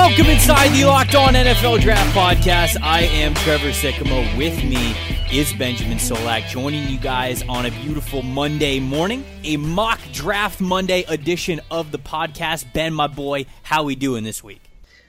Welcome 0.00 0.28
inside 0.28 0.68
the 0.68 0.86
Locked 0.86 1.14
On 1.14 1.34
NFL 1.34 1.82
Draft 1.82 2.16
Podcast. 2.16 2.80
I 2.82 3.02
am 3.02 3.34
Trevor 3.34 3.68
Sikkema. 3.68 4.34
With 4.38 4.56
me 4.64 4.96
is 5.30 5.52
Benjamin 5.52 5.98
Solak, 5.98 6.48
joining 6.48 6.88
you 6.88 6.98
guys 6.98 7.42
on 7.42 7.66
a 7.66 7.70
beautiful 7.70 8.22
Monday 8.22 8.80
morning, 8.80 9.22
a 9.44 9.58
mock 9.58 10.00
draft 10.10 10.58
Monday 10.58 11.04
edition 11.06 11.60
of 11.70 11.92
the 11.92 11.98
podcast. 11.98 12.72
Ben, 12.72 12.94
my 12.94 13.08
boy, 13.08 13.44
how 13.62 13.82
we 13.82 13.94
doing 13.94 14.24
this 14.24 14.42
week? 14.42 14.62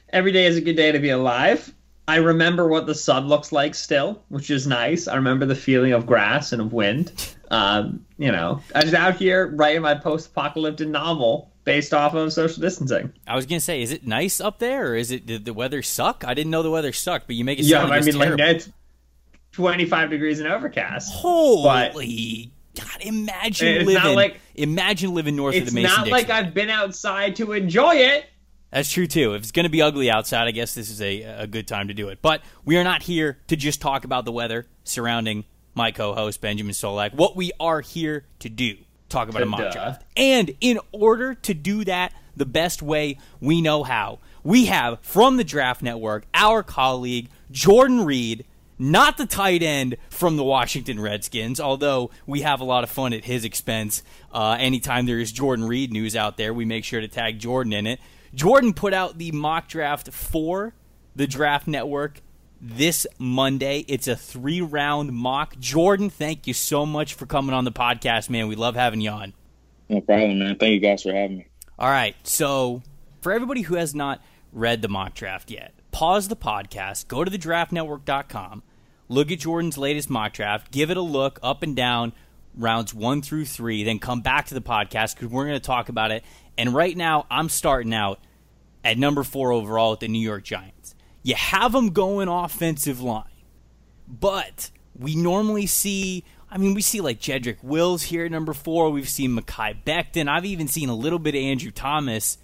Every 0.10 0.34
day 0.34 0.46
is 0.46 0.58
a 0.58 0.62
good 0.62 0.76
day 0.76 0.92
to 0.92 1.00
be 1.00 1.12
alive. 1.12 1.74
I 2.10 2.18
remember 2.18 2.68
what 2.68 2.86
the 2.86 2.94
sun 2.94 3.30
looks 3.30 3.54
like 3.54 3.74
still, 3.74 4.22
which 4.28 4.52
is 4.52 4.68
nice. 4.68 5.08
I 5.08 5.16
remember 5.16 5.46
the 5.46 5.56
feeling 5.56 5.94
of 5.94 6.06
grass 6.06 6.52
and 6.52 6.62
of 6.62 6.74
wind. 6.74 7.34
Um, 7.50 8.06
you 8.18 8.32
know, 8.32 8.62
I 8.76 8.84
was 8.84 8.94
out 8.94 9.16
here 9.16 9.48
writing 9.56 9.84
my 9.84 9.96
post-apocalyptic 9.96 10.90
novel 10.90 11.51
based 11.64 11.94
off 11.94 12.14
of 12.14 12.32
social 12.34 12.62
distancing. 12.62 13.14
I 13.28 13.36
was 13.36 13.46
gonna 13.46 13.60
say, 13.60 13.82
is 13.82 13.92
it 13.92 14.06
nice 14.06 14.40
up 14.42 14.60
there, 14.60 14.92
or 14.92 14.96
is 14.96 15.12
it 15.12 15.26
did 15.26 15.46
the 15.46 15.54
weather 15.54 15.82
suck? 15.82 16.24
I 16.26 16.34
didn't 16.34 16.52
know 16.52 16.64
the 16.64 16.72
weather 16.72 16.92
sucked, 16.94 17.28
but 17.28 17.36
you 17.36 17.44
make 17.46 17.60
it 17.60 17.66
Yeah, 17.66 17.80
sound 17.82 17.94
I 17.94 18.00
mean, 18.00 18.08
it's 18.10 18.18
like 18.18 18.40
it's 18.40 18.70
25 19.54 20.10
degrees 20.10 20.40
and 20.40 20.52
overcast. 20.52 21.14
Holy 21.14 22.52
God! 22.76 23.02
Imagine 23.02 23.68
It's 23.68 23.86
living. 23.86 24.04
not 24.04 24.16
like- 24.16 24.40
imagine 24.56 25.14
living 25.14 25.36
north 25.36 25.56
of 25.56 25.66
the 25.66 25.72
Mason. 25.72 25.86
It's 25.90 25.98
not 25.98 26.08
like 26.08 26.30
I've 26.30 26.54
been 26.54 26.70
outside 26.70 27.36
to 27.38 27.52
enjoy 27.54 27.96
it. 27.96 28.26
That's 28.72 28.90
true 28.90 29.08
too. 29.08 29.34
If 29.34 29.42
it's 29.42 29.52
going 29.52 29.66
to 29.66 29.70
be 29.70 29.82
ugly 29.82 30.10
outside, 30.10 30.48
I 30.48 30.52
guess 30.52 30.74
this 30.74 30.90
is 30.90 31.02
a, 31.02 31.22
a 31.24 31.48
good 31.48 31.68
time 31.68 31.90
to 31.90 31.94
do 31.94 32.08
it. 32.08 32.20
But 32.22 32.42
we 32.64 32.78
are 32.78 32.84
not 32.86 33.04
here 33.04 33.40
to 33.48 33.58
just 33.58 33.82
talk 33.82 34.06
about 34.06 34.24
the 34.24 34.32
weather 34.32 34.66
surrounding 34.86 35.44
my 35.76 35.92
co-host 35.92 36.40
Benjamin 36.40 36.72
Solak. 36.74 37.14
What 37.14 37.36
we 37.36 37.52
are 37.60 37.82
here 37.82 38.26
to 38.40 38.48
do, 38.50 38.78
talk 39.12 39.30
about 39.30 39.42
a 39.42 39.46
mock 39.46 39.72
draft. 39.72 40.04
And 40.16 40.56
in 40.62 40.80
order 40.92 41.34
to 41.36 41.54
do 41.54 41.84
that 41.86 42.14
the 42.36 42.46
best 42.46 42.82
way 42.82 43.18
we 43.40 43.62
know 43.62 43.84
how, 43.84 44.20
we 44.44 44.66
have 44.66 45.00
from 45.02 45.38
the 45.38 45.44
Draft 45.44 45.82
Network 45.82 46.26
our 46.34 46.64
colleague 46.64 47.30
Jordan 47.52 48.06
Reid, 48.06 48.46
not 48.80 49.18
the 49.18 49.26
tight 49.26 49.62
end 49.62 49.98
from 50.10 50.38
the 50.38 50.44
Washington 50.44 51.00
Redskins, 51.00 51.60
although 51.60 52.10
we 52.26 52.42
have 52.42 52.62
a 52.62 52.64
lot 52.64 52.84
of 52.84 52.90
fun 52.90 53.14
at 53.14 53.26
his 53.26 53.46
expense. 53.46 54.02
Uh, 54.32 54.56
anytime 54.60 55.06
there 55.06 55.20
is 55.20 55.32
Jordan 55.32 55.66
Reed 55.66 55.92
news 55.92 56.16
out 56.16 56.38
there, 56.38 56.54
we 56.54 56.66
make 56.66 56.84
sure 56.84 57.02
to 57.02 57.08
tag 57.08 57.38
Jordan 57.38 57.74
in 57.74 57.86
it. 57.86 58.00
Jordan 58.34 58.74
put 58.74 58.94
out 58.94 59.18
the 59.18 59.32
mock 59.32 59.68
draft 59.68 60.12
for 60.12 60.74
the 61.16 61.28
Draft 61.28 61.68
Network 61.68 62.22
this 62.62 63.08
Monday. 63.18 63.84
It's 63.88 64.08
a 64.08 64.16
three 64.16 64.62
round 64.62 65.12
mock. 65.12 65.58
Jordan, 65.60 66.10
thank 66.10 66.46
you 66.48 66.54
so 66.54 66.86
much 66.86 67.16
for 67.16 67.26
coming 67.26 67.54
on 67.54 67.66
the 67.66 67.72
podcast, 67.72 68.30
man. 68.30 68.48
We 68.48 68.56
love 68.56 68.76
having 68.76 69.02
you 69.02 69.10
on. 69.10 69.34
No 69.90 70.00
problem, 70.00 70.40
man. 70.40 70.56
Thank 70.58 70.74
you 70.74 70.80
guys 70.80 71.04
for 71.04 71.14
having 71.14 71.40
me. 71.40 71.48
All 71.78 71.90
right. 71.90 72.16
So, 72.24 72.84
for 73.22 73.32
everybody 73.32 73.62
who 73.62 73.76
has 73.76 73.96
not 73.96 74.22
read 74.54 74.82
the 74.82 74.88
mock 74.88 75.16
draft 75.16 75.50
yet, 75.50 75.74
pause 75.92 76.28
the 76.28 76.36
podcast, 76.36 77.08
go 77.08 77.24
to 77.24 77.32
thedraftnetwork.com, 77.32 78.64
look 79.10 79.32
at 79.32 79.40
Jordan's 79.40 79.78
latest 79.78 80.10
mock 80.10 80.34
draft, 80.34 80.72
give 80.72 80.92
it 80.92 80.98
a 80.98 81.02
look 81.02 81.40
up 81.42 81.64
and 81.64 81.76
down 81.76 82.14
rounds 82.56 82.94
one 82.94 83.22
through 83.22 83.46
three, 83.46 83.84
then 83.84 84.00
come 84.00 84.22
back 84.22 84.48
to 84.48 84.54
the 84.54 84.62
podcast 84.62 85.16
because 85.16 85.30
we're 85.30 85.46
going 85.46 85.60
to 85.60 85.66
talk 85.66 85.90
about 85.90 86.12
it. 86.12 86.24
And 86.58 86.74
right 86.74 86.96
now, 86.96 87.26
I'm 87.30 87.50
starting 87.50 87.94
out 87.94 88.20
at 88.84 88.98
number 88.98 89.24
four 89.24 89.52
overall 89.52 89.92
with 89.92 90.02
the 90.02 90.08
New 90.08 90.20
York 90.20 90.44
Giants. 90.44 90.81
You 91.24 91.36
have 91.36 91.72
them 91.72 91.90
going 91.90 92.28
offensive 92.28 93.02
line, 93.02 93.26
but 94.08 94.72
we 94.98 95.16
normally 95.16 95.68
see. 95.68 96.24
I 96.50 96.58
mean, 96.58 96.74
we 96.74 96.82
see 96.82 97.00
like 97.00 97.20
Jedrick 97.20 97.64
Wills 97.64 98.04
here 98.04 98.26
at 98.26 98.32
number 98.32 98.54
four. 98.54 98.90
We've 98.90 99.08
seen 99.08 99.38
Mekhi 99.38 99.84
Becton. 99.86 100.28
I've 100.28 100.46
even 100.46 100.68
seen 100.68 100.90
a 100.90 100.96
little 100.96 101.20
bit 101.20 101.36
of 101.36 101.42
Andrew 101.42 101.72
Thomas. 101.72 102.38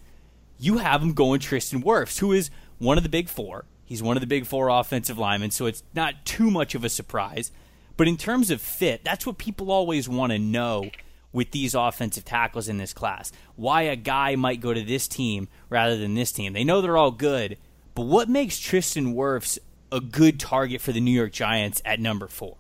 You 0.60 0.78
have 0.78 1.02
him 1.02 1.14
going 1.14 1.40
Tristan 1.40 1.84
Wirfs, 1.84 2.20
who 2.20 2.32
is 2.32 2.50
one 2.78 2.98
of 2.98 3.04
the 3.04 3.10
big 3.10 3.30
four. 3.30 3.66
He's 3.84 4.04
one 4.04 4.18
of 4.18 4.22
the 4.22 4.28
big 4.28 4.46
four 4.46 4.70
offensive 4.70 5.18
linemen, 5.18 5.52
so 5.52 5.66
it's 5.66 5.84
not 5.94 6.26
too 6.26 6.52
much 6.52 6.76
of 6.76 6.84
a 6.84 6.90
surprise. 6.90 7.52
But 7.96 8.08
in 8.08 8.18
terms 8.18 8.52
of 8.52 8.62
fit, 8.62 9.04
that's 9.04 9.26
what 9.26 9.38
people 9.38 9.72
always 9.72 10.08
want 10.08 10.32
to 10.32 10.40
know 10.40 10.92
with 11.32 11.52
these 11.52 11.76
offensive 11.76 12.26
tackles 12.26 12.68
in 12.68 12.78
this 12.78 12.94
class. 12.94 13.32
Why 13.56 13.84
a 13.84 13.96
guy 13.96 14.36
might 14.36 14.62
go 14.62 14.74
to 14.74 14.84
this 14.84 15.08
team 15.08 15.48
rather 15.70 15.98
than 15.98 16.16
this 16.16 16.32
team. 16.32 16.54
They 16.54 16.64
know 16.64 16.82
they're 16.82 16.98
all 16.98 17.12
good, 17.12 17.58
but 17.98 18.06
what 18.06 18.30
makes 18.30 18.60
Tristan 18.60 19.16
Wirfs 19.16 19.58
a 19.92 20.00
good 20.00 20.40
target 20.40 20.82
for 20.82 20.92
the 20.92 21.02
New 21.02 21.10
York 21.10 21.32
Giants 21.32 21.82
at 21.84 22.00
number 22.00 22.28
four? 22.28 22.56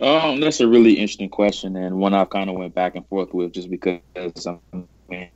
Um, 0.00 0.40
that's 0.40 0.60
a 0.60 0.66
really 0.66 0.94
interesting 0.94 1.28
question 1.28 1.76
and 1.76 1.98
one 1.98 2.14
I've 2.14 2.30
kind 2.30 2.48
of 2.48 2.56
went 2.56 2.74
back 2.74 2.96
and 2.96 3.06
forth 3.08 3.34
with 3.34 3.52
just 3.52 3.68
because 3.68 4.00
um, 4.46 4.62
and 5.10 5.28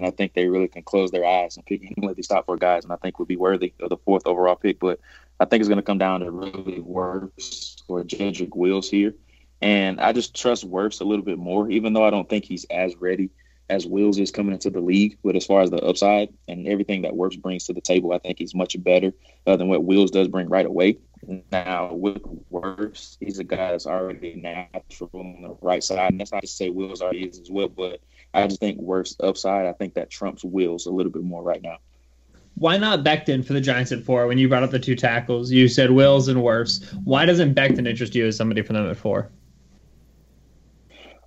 I 0.00 0.10
think 0.12 0.32
they 0.32 0.48
really 0.48 0.68
can 0.68 0.82
close 0.82 1.10
their 1.10 1.26
eyes 1.26 1.58
and 1.58 1.66
pick 1.66 1.82
any 1.84 2.08
of 2.08 2.16
these 2.16 2.26
top 2.26 2.46
four 2.46 2.56
guys, 2.56 2.84
and 2.84 2.92
I 2.92 2.96
think 2.96 3.18
would 3.18 3.28
be 3.28 3.36
worthy 3.36 3.74
of 3.80 3.90
the 3.90 3.98
fourth 3.98 4.26
overall 4.26 4.56
pick. 4.56 4.80
But 4.80 4.98
I 5.38 5.44
think 5.44 5.60
it's 5.60 5.68
going 5.68 5.76
to 5.76 5.82
come 5.82 5.98
down 5.98 6.20
to 6.20 6.30
really 6.30 6.80
Wirfs 6.80 7.82
or 7.86 8.02
Jedrick 8.02 8.56
Wills 8.56 8.88
here, 8.88 9.12
and 9.60 10.00
I 10.00 10.14
just 10.14 10.34
trust 10.34 10.66
Wirfs 10.66 11.02
a 11.02 11.04
little 11.04 11.24
bit 11.24 11.36
more, 11.36 11.68
even 11.68 11.92
though 11.92 12.06
I 12.06 12.10
don't 12.10 12.30
think 12.30 12.46
he's 12.46 12.64
as 12.70 12.96
ready 12.96 13.28
as 13.68 13.86
Wills 13.86 14.18
is 14.18 14.30
coming 14.30 14.52
into 14.52 14.70
the 14.70 14.80
league. 14.80 15.18
But 15.24 15.36
as 15.36 15.46
far 15.46 15.62
as 15.62 15.70
the 15.70 15.82
upside 15.82 16.32
and 16.48 16.66
everything 16.66 17.02
that 17.02 17.12
Wirfs 17.12 17.40
brings 17.40 17.64
to 17.66 17.72
the 17.72 17.80
table, 17.80 18.12
I 18.12 18.18
think 18.18 18.38
he's 18.38 18.54
much 18.54 18.82
better 18.82 19.12
uh, 19.46 19.56
than 19.56 19.68
what 19.68 19.84
Wills 19.84 20.10
does 20.10 20.28
bring 20.28 20.48
right 20.48 20.66
away. 20.66 20.98
Now 21.50 21.92
with 21.92 22.22
Wirfs, 22.50 23.16
he's 23.20 23.38
a 23.38 23.44
guy 23.44 23.72
that's 23.72 23.86
already 23.86 24.34
natural 24.34 25.10
on 25.14 25.42
the 25.42 25.56
right 25.60 25.82
side, 25.82 26.12
and 26.12 26.20
that's 26.20 26.32
not 26.32 26.42
to 26.42 26.46
say 26.46 26.70
Wills 26.70 27.02
already 27.02 27.24
is 27.24 27.40
as 27.40 27.50
well, 27.50 27.68
but 27.68 28.00
I 28.34 28.46
just 28.46 28.60
think 28.60 28.80
Wirfs 28.80 29.16
upside. 29.20 29.66
I 29.66 29.72
think 29.72 29.94
that 29.94 30.10
trumps 30.10 30.44
Wills 30.44 30.86
a 30.86 30.90
little 30.90 31.10
bit 31.10 31.22
more 31.22 31.42
right 31.42 31.62
now. 31.62 31.78
Why 32.58 32.78
not 32.78 33.04
Becton 33.04 33.44
for 33.44 33.52
the 33.52 33.60
Giants 33.60 33.92
at 33.92 34.02
four? 34.02 34.26
When 34.26 34.38
you 34.38 34.48
brought 34.48 34.62
up 34.62 34.70
the 34.70 34.78
two 34.78 34.96
tackles, 34.96 35.50
you 35.50 35.68
said 35.68 35.90
Wills 35.90 36.28
and 36.28 36.40
Wirfs. 36.40 36.84
Why 37.04 37.26
doesn't 37.26 37.54
Becton 37.54 37.86
interest 37.86 38.14
you 38.14 38.26
as 38.26 38.36
somebody 38.36 38.62
for 38.62 38.72
them 38.72 38.88
at 38.88 38.96
four? 38.96 39.30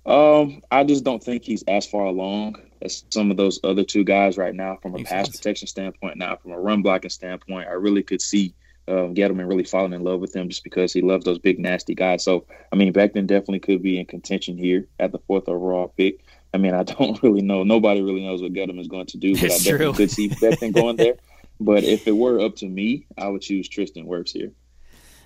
Um, 0.06 0.62
I 0.70 0.84
just 0.84 1.04
don't 1.04 1.22
think 1.22 1.44
he's 1.44 1.62
as 1.64 1.86
far 1.86 2.04
along 2.06 2.56
as 2.82 3.04
some 3.10 3.30
of 3.30 3.36
those 3.36 3.60
other 3.62 3.84
two 3.84 4.04
guys 4.04 4.38
right 4.38 4.54
now 4.54 4.76
from 4.80 4.94
a 4.94 4.98
Makes 4.98 5.10
pass 5.10 5.26
sense. 5.26 5.36
protection 5.36 5.68
standpoint. 5.68 6.16
Now, 6.16 6.36
from 6.36 6.52
a 6.52 6.58
run 6.58 6.82
blocking 6.82 7.10
standpoint, 7.10 7.68
I 7.68 7.72
really 7.72 8.02
could 8.02 8.22
see 8.22 8.54
um, 8.88 9.14
Gettleman 9.14 9.46
really 9.48 9.64
falling 9.64 9.92
in 9.92 10.02
love 10.02 10.20
with 10.20 10.34
him 10.34 10.48
just 10.48 10.64
because 10.64 10.92
he 10.92 11.02
loves 11.02 11.24
those 11.24 11.38
big 11.38 11.58
nasty 11.58 11.94
guys. 11.94 12.24
So, 12.24 12.46
I 12.72 12.76
mean, 12.76 12.92
Becton 12.92 13.26
definitely 13.26 13.60
could 13.60 13.82
be 13.82 13.98
in 14.00 14.06
contention 14.06 14.56
here 14.56 14.86
at 14.98 15.12
the 15.12 15.18
fourth 15.18 15.48
overall 15.48 15.92
pick. 15.96 16.24
I 16.54 16.58
mean, 16.58 16.74
I 16.74 16.82
don't 16.84 17.22
really 17.22 17.42
know. 17.42 17.62
Nobody 17.62 18.00
really 18.02 18.24
knows 18.24 18.40
what 18.42 18.52
Gettleman 18.52 18.80
is 18.80 18.88
going 18.88 19.06
to 19.06 19.18
do, 19.18 19.34
but 19.34 19.44
I 19.44 19.48
definitely 19.58 19.78
true. 19.78 19.92
could 19.92 20.10
see 20.10 20.28
Becton 20.30 20.72
going 20.72 20.96
there. 20.96 21.16
But 21.60 21.84
if 21.84 22.08
it 22.08 22.12
were 22.12 22.40
up 22.40 22.56
to 22.56 22.66
me, 22.66 23.06
I 23.18 23.28
would 23.28 23.42
choose 23.42 23.68
Tristan 23.68 24.06
Wirfs 24.06 24.32
here. 24.32 24.50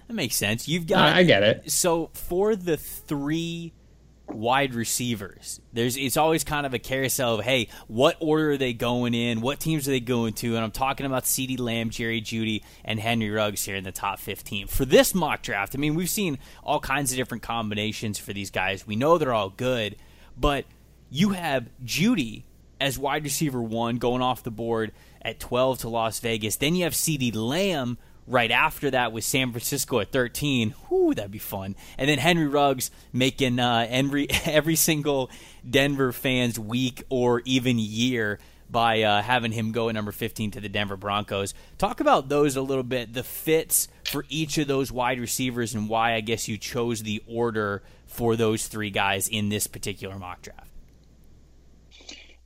That 0.09 0.15
makes 0.15 0.35
sense. 0.35 0.67
You've 0.69 0.87
got 0.89 1.15
I, 1.15 1.21
I 1.21 1.23
get 1.23 1.43
it. 1.45 1.71
so 1.71 2.11
for 2.13 2.57
the 2.57 2.77
three 2.77 3.73
wide 4.29 4.75
receivers. 4.75 5.61
There's 5.73 5.97
it's 5.97 6.17
always 6.17 6.45
kind 6.45 6.67
of 6.67 6.75
a 6.75 6.79
carousel 6.79 7.39
of 7.39 7.45
hey, 7.45 7.69
what 7.89 8.17
order 8.21 8.53
are 8.53 8.57
they 8.57 8.73
going 8.73 9.15
in? 9.15 9.41
What 9.41 9.61
teams 9.61 9.87
are 9.87 9.91
they 9.91 10.01
going 10.01 10.35
to? 10.35 10.55
And 10.57 10.65
I'm 10.65 10.71
talking 10.71 11.07
about 11.07 11.25
CeeDee 11.25 11.59
Lamb, 11.59 11.91
Jerry 11.91 12.21
Jeudy, 12.21 12.63
and 12.85 12.99
Henry 12.99 13.31
Ruggs 13.31 13.65
here 13.65 13.77
in 13.77 13.85
the 13.85 13.93
top 13.93 14.19
15. 14.19 14.67
For 14.67 14.85
this 14.85 15.15
mock 15.15 15.43
draft, 15.43 15.75
I 15.75 15.79
mean, 15.79 15.95
we've 15.95 16.11
seen 16.11 16.39
all 16.63 16.81
kinds 16.81 17.13
of 17.13 17.17
different 17.17 17.43
combinations 17.43 18.19
for 18.19 18.33
these 18.33 18.51
guys. 18.51 18.87
We 18.87 18.97
know 18.97 19.19
they're 19.19 19.35
all 19.35 19.51
good, 19.51 19.97
but 20.37 20.65
you 21.11 21.31
have 21.31 21.69
Jeudy 21.85 22.45
as 22.81 22.99
wide 22.99 23.25
receiver 23.25 23.63
1 23.63 23.97
going 23.97 24.23
off 24.23 24.43
the 24.43 24.51
board 24.51 24.93
at 25.23 25.41
12 25.41 25.79
to 25.81 25.89
Las 25.89 26.21
Vegas. 26.21 26.57
Then 26.57 26.75
you 26.75 26.85
have 26.85 26.93
CeeDee 26.93 27.35
Lamb 27.35 27.99
right 28.27 28.51
after 28.51 28.91
that 28.91 29.13
with 29.13 29.25
San 29.25 29.51
Francisco 29.51 30.01
at 30.01 30.13
13. 30.13 30.75
Whoo, 30.91 31.15
that'd 31.15 31.31
be 31.31 31.39
fun. 31.39 31.77
And 31.99 32.09
then 32.09 32.19
Henry 32.19 32.47
Ruggs 32.47 32.91
making 33.13 33.59
uh, 33.59 33.87
every 33.89 34.29
every 34.45 34.77
single 34.77 35.31
Denver 35.69 36.13
fan's 36.13 36.59
week 36.59 37.05
or 37.09 37.43
even 37.45 37.79
year 37.79 38.39
by 38.71 39.03
uh, 39.03 39.23
having 39.23 39.53
him 39.53 39.73
go 39.73 39.89
at 39.89 39.95
number 39.95 40.13
15 40.13 40.53
to 40.53 40.61
the 40.61 40.69
Denver 40.69 40.97
Broncos. 40.97 41.55
Talk 41.79 42.01
about 42.01 42.29
those 42.29 42.57
a 42.57 42.63
little 42.63 42.83
bit, 42.83 43.13
the 43.13 43.23
fits 43.23 43.89
for 44.05 44.25
each 44.29 44.59
of 44.59 44.67
those 44.67 44.91
wide 44.91 45.21
receivers, 45.21 45.75
and 45.75 45.89
why 45.89 46.15
I 46.15 46.21
guess 46.21 46.49
you 46.49 46.59
chose 46.59 47.03
the 47.03 47.23
order 47.27 47.83
for 48.07 48.37
those 48.37 48.67
three 48.67 48.91
guys 48.91 49.29
in 49.29 49.49
this 49.49 49.67
particular 49.67 50.19
mock 50.19 50.43
draft. 50.43 50.74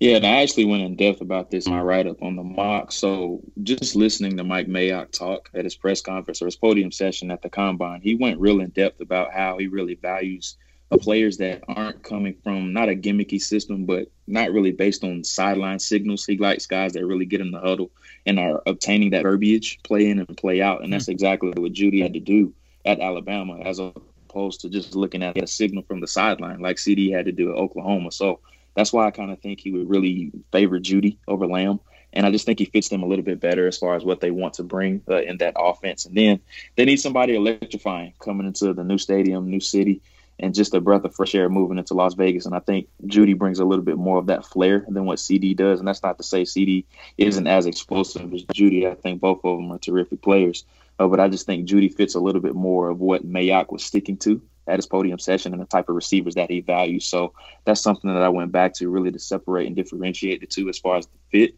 Yeah, 0.00 0.16
and 0.16 0.26
I 0.26 0.42
actually 0.42 0.66
went 0.66 0.84
in 0.84 0.94
depth 0.94 1.20
about 1.20 1.50
this 1.50 1.66
in 1.66 1.72
my 1.72 1.80
write 1.80 2.06
up 2.06 2.22
on 2.22 2.36
the 2.36 2.44
mock. 2.44 2.92
So 2.92 3.40
just 3.64 3.96
listening 3.96 4.36
to 4.36 4.44
Mike 4.44 4.68
Mayock 4.68 5.10
talk 5.10 5.50
at 5.54 5.64
his 5.64 5.74
press 5.74 6.00
conference 6.00 6.40
or 6.40 6.44
his 6.44 6.56
podium 6.56 6.92
session 6.92 7.32
at 7.32 7.42
the 7.42 7.50
combine, 7.50 8.00
he 8.00 8.14
went 8.14 8.38
real 8.38 8.60
in 8.60 8.70
depth 8.70 9.00
about 9.00 9.32
how 9.32 9.58
he 9.58 9.66
really 9.66 9.94
values 9.94 10.56
players 10.96 11.36
that 11.36 11.62
aren't 11.68 12.02
coming 12.02 12.34
from 12.42 12.72
not 12.72 12.88
a 12.88 12.94
gimmicky 12.94 13.40
system, 13.40 13.84
but 13.84 14.10
not 14.26 14.52
really 14.52 14.72
based 14.72 15.04
on 15.04 15.22
sideline 15.22 15.78
signals. 15.78 16.24
He 16.24 16.38
likes 16.38 16.66
guys 16.66 16.94
that 16.94 17.04
really 17.04 17.26
get 17.26 17.42
in 17.42 17.50
the 17.50 17.60
huddle 17.60 17.90
and 18.24 18.38
are 18.38 18.62
obtaining 18.66 19.10
that 19.10 19.24
verbiage, 19.24 19.80
play 19.82 20.08
in 20.08 20.18
and 20.18 20.36
play 20.36 20.62
out. 20.62 20.82
And 20.82 20.92
that's 20.92 21.04
mm-hmm. 21.04 21.12
exactly 21.12 21.50
what 21.50 21.72
Jeudy 21.72 22.00
had 22.00 22.14
to 22.14 22.20
do 22.20 22.54
at 22.86 23.00
Alabama, 23.00 23.58
as 23.60 23.80
opposed 23.80 24.62
to 24.62 24.70
just 24.70 24.94
looking 24.94 25.22
at 25.22 25.36
a 25.36 25.46
signal 25.46 25.82
from 25.82 26.00
the 26.00 26.06
sideline 26.06 26.60
like 26.60 26.76
CeeDee 26.76 27.12
had 27.12 27.26
to 27.26 27.32
do 27.32 27.50
at 27.50 27.58
Oklahoma. 27.58 28.10
So 28.10 28.40
that's 28.78 28.92
why 28.92 29.08
I 29.08 29.10
kind 29.10 29.32
of 29.32 29.40
think 29.40 29.58
he 29.58 29.72
would 29.72 29.90
really 29.90 30.30
favor 30.52 30.78
Jeudy 30.78 31.18
over 31.26 31.48
Lamb. 31.48 31.80
And 32.12 32.24
I 32.24 32.30
just 32.30 32.46
think 32.46 32.60
he 32.60 32.64
fits 32.64 32.88
them 32.88 33.02
a 33.02 33.06
little 33.06 33.24
bit 33.24 33.40
better 33.40 33.66
as 33.66 33.76
far 33.76 33.96
as 33.96 34.04
what 34.04 34.20
they 34.20 34.30
want 34.30 34.54
to 34.54 34.62
bring 34.62 35.02
uh, 35.10 35.20
in 35.20 35.38
that 35.38 35.54
offense. 35.58 36.06
And 36.06 36.16
then 36.16 36.38
they 36.76 36.84
need 36.84 36.98
somebody 36.98 37.34
electrifying 37.34 38.14
coming 38.20 38.46
into 38.46 38.72
the 38.72 38.84
new 38.84 38.96
stadium, 38.96 39.50
new 39.50 39.58
city, 39.58 40.00
and 40.38 40.54
just 40.54 40.74
a 40.74 40.80
breath 40.80 41.04
of 41.04 41.12
fresh 41.12 41.34
air 41.34 41.48
moving 41.48 41.76
into 41.76 41.94
Las 41.94 42.14
Vegas. 42.14 42.46
And 42.46 42.54
I 42.54 42.60
think 42.60 42.86
Jeudy 43.04 43.36
brings 43.36 43.58
a 43.58 43.64
little 43.64 43.84
bit 43.84 43.96
more 43.96 44.16
of 44.16 44.26
that 44.26 44.46
flair 44.46 44.86
than 44.88 45.06
what 45.06 45.18
CeeDee 45.18 45.56
does. 45.56 45.80
And 45.80 45.88
that's 45.88 46.04
not 46.04 46.18
to 46.18 46.22
say 46.22 46.42
CeeDee 46.42 46.84
isn't 47.18 47.48
as 47.48 47.66
explosive 47.66 48.32
as 48.32 48.44
Jeudy. 48.44 48.88
I 48.88 48.94
think 48.94 49.20
both 49.20 49.40
of 49.42 49.58
them 49.58 49.72
are 49.72 49.78
terrific 49.78 50.22
players. 50.22 50.64
Uh, 51.00 51.08
but 51.08 51.18
I 51.18 51.28
just 51.28 51.46
think 51.46 51.68
Jeudy 51.68 51.92
fits 51.92 52.14
a 52.14 52.20
little 52.20 52.40
bit 52.40 52.54
more 52.54 52.90
of 52.90 53.00
what 53.00 53.26
Mayock 53.26 53.72
was 53.72 53.84
sticking 53.84 54.18
to 54.18 54.40
at 54.68 54.76
his 54.76 54.86
podium 54.86 55.18
session 55.18 55.52
and 55.52 55.62
the 55.62 55.66
type 55.66 55.88
of 55.88 55.96
receivers 55.96 56.34
that 56.34 56.50
he 56.50 56.60
values. 56.60 57.06
So 57.06 57.32
that's 57.64 57.80
something 57.80 58.12
that 58.12 58.22
I 58.22 58.28
went 58.28 58.52
back 58.52 58.74
to 58.74 58.88
really 58.88 59.10
to 59.10 59.18
separate 59.18 59.66
and 59.66 59.74
differentiate 59.74 60.40
the 60.40 60.46
two 60.46 60.68
as 60.68 60.78
far 60.78 60.96
as 60.96 61.06
the 61.06 61.18
fit 61.30 61.54